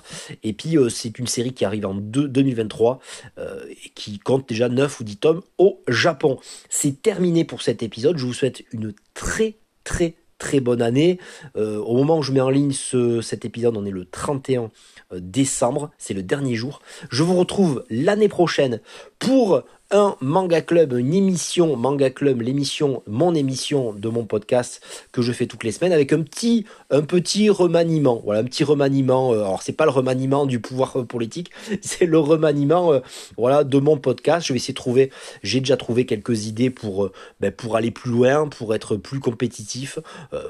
et 0.41 0.54
puis 0.54 0.80
euh, 0.80 0.89
c'est 0.89 1.19
une 1.19 1.28
série 1.28 1.54
qui 1.54 1.63
arrive 1.63 1.86
en 1.86 1.93
2023, 1.93 3.00
et 3.69 3.89
qui 3.93 4.17
compte 4.17 4.50
déjà 4.50 4.67
9 4.67 5.00
ou 5.00 5.04
10 5.04 5.17
tomes 5.17 5.41
au 5.60 5.80
Japon. 5.88 6.39
C'est 6.69 7.04
terminé 7.04 7.45
pour 7.45 7.62
cet 7.62 7.84
épisode, 7.84 8.17
je 8.17 8.26
vous 8.26 8.34
souhaite 8.34 8.63
une 8.71 8.95
très 9.13 9.58
très 9.84 10.15
très 10.42 10.60
bonne 10.60 10.82
année. 10.82 11.20
Euh, 11.56 11.78
au 11.78 11.96
moment 11.96 12.18
où 12.18 12.24
je 12.24 12.32
mets 12.32 12.42
en 12.42 12.50
ligne 12.50 12.72
ce, 12.72 13.22
cet 13.22 13.46
épisode, 13.46 13.78
on 13.78 13.86
est 13.86 13.92
le 13.92 14.06
31 14.06 14.72
euh, 15.14 15.20
décembre, 15.22 15.92
c'est 16.00 16.16
le 16.16 16.24
dernier 16.24 16.56
jour. 16.56 16.82
Je 17.12 17.22
vous 17.22 17.36
retrouve 17.36 17.86
l'année 17.92 18.28
prochaine 18.28 18.82
pour 19.20 19.62
un 19.92 20.16
Manga 20.22 20.62
Club, 20.62 20.94
une 20.94 21.14
émission 21.14 21.76
Manga 21.76 22.10
Club, 22.10 22.42
l'émission, 22.42 23.04
mon 23.08 23.36
émission 23.36 23.94
de 23.94 24.08
mon 24.08 24.24
podcast 24.26 24.82
que 25.12 25.22
je 25.22 25.34
fais 25.34 25.48
toutes 25.48 25.64
les 25.64 25.72
semaines 25.72 25.92
avec 25.92 26.14
un 26.14 26.22
petit, 26.22 26.66
un 26.90 27.02
petit 27.02 27.50
remaniement. 27.50 28.22
Voilà, 28.24 28.40
un 28.40 28.44
petit 28.46 28.64
remaniement. 28.64 29.34
Euh, 29.34 29.42
alors 29.42 29.62
c'est 29.62 29.74
pas 29.74 29.84
le 29.84 29.92
remaniement 29.92 30.46
du 30.46 30.60
pouvoir 30.60 30.98
euh, 30.98 31.04
politique, 31.04 31.52
c'est 31.82 32.06
le 32.06 32.18
remaniement, 32.20 32.94
euh, 32.94 33.00
voilà, 33.38 33.64
de 33.64 33.78
mon 33.80 33.98
podcast. 33.98 34.48
Je 34.48 34.54
vais 34.54 34.58
essayer 34.58 34.74
de 34.74 34.80
trouver. 34.80 35.12
J'ai 35.44 35.60
déjà 35.60 35.76
trouvé 35.76 36.06
quelques 36.06 36.46
idées 36.46 36.70
pour, 36.70 37.10
ben, 37.42 37.52
pour 37.52 37.76
aller 37.76 37.92
plus 37.92 38.12
loin, 38.12 38.48
pour 38.48 38.74
être 38.74 38.96
plus 38.96 39.20
compétitif, 39.20 40.00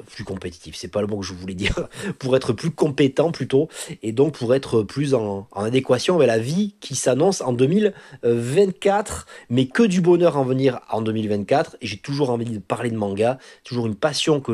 plus 0.06 0.24
compétitif. 0.24 0.76
C'est 0.76 0.88
pas 0.88 1.00
le 1.00 1.08
mot 1.08 1.18
que 1.18 1.26
je 1.26 1.34
voulais 1.34 1.54
dire. 1.54 1.88
pour 2.18 2.36
être 2.36 2.52
plus 2.52 2.70
compétent 2.70 3.32
plutôt, 3.32 3.68
et 4.02 4.12
donc 4.12 4.34
pour 4.34 4.54
être 4.54 4.82
plus 4.82 5.14
en, 5.14 5.48
en 5.50 5.64
adéquation 5.64 6.16
avec 6.16 6.28
la 6.28 6.38
vie 6.38 6.74
qui 6.80 6.94
s'annonce 6.94 7.40
en 7.40 7.52
2024 7.52 9.26
mais 9.50 9.66
que 9.66 9.82
du 9.82 10.00
bonheur 10.00 10.36
en 10.36 10.44
venir 10.44 10.80
en 10.90 11.02
2024. 11.02 11.76
Et 11.80 11.86
j'ai 11.86 11.98
toujours 11.98 12.30
envie 12.30 12.44
de 12.44 12.58
parler 12.58 12.90
de 12.90 12.96
manga, 12.96 13.38
toujours 13.64 13.86
une 13.86 13.96
passion 13.96 14.40
que 14.40 14.52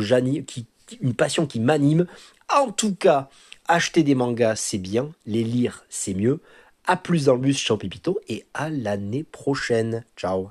qui 1.46 1.60
m'anime. 1.60 2.06
En 2.54 2.70
tout 2.70 2.94
cas, 2.94 3.28
acheter 3.66 4.02
des 4.02 4.14
mangas 4.14 4.56
c'est 4.56 4.78
bien, 4.78 5.10
les 5.26 5.44
lire 5.44 5.84
c'est 5.88 6.14
mieux. 6.14 6.40
À 6.86 6.96
plus 6.96 7.26
dans 7.26 7.34
le 7.34 7.40
bus, 7.40 7.58
Champipito, 7.58 8.18
et 8.28 8.46
à 8.54 8.70
l'année 8.70 9.22
prochaine. 9.22 10.04
Ciao 10.16 10.50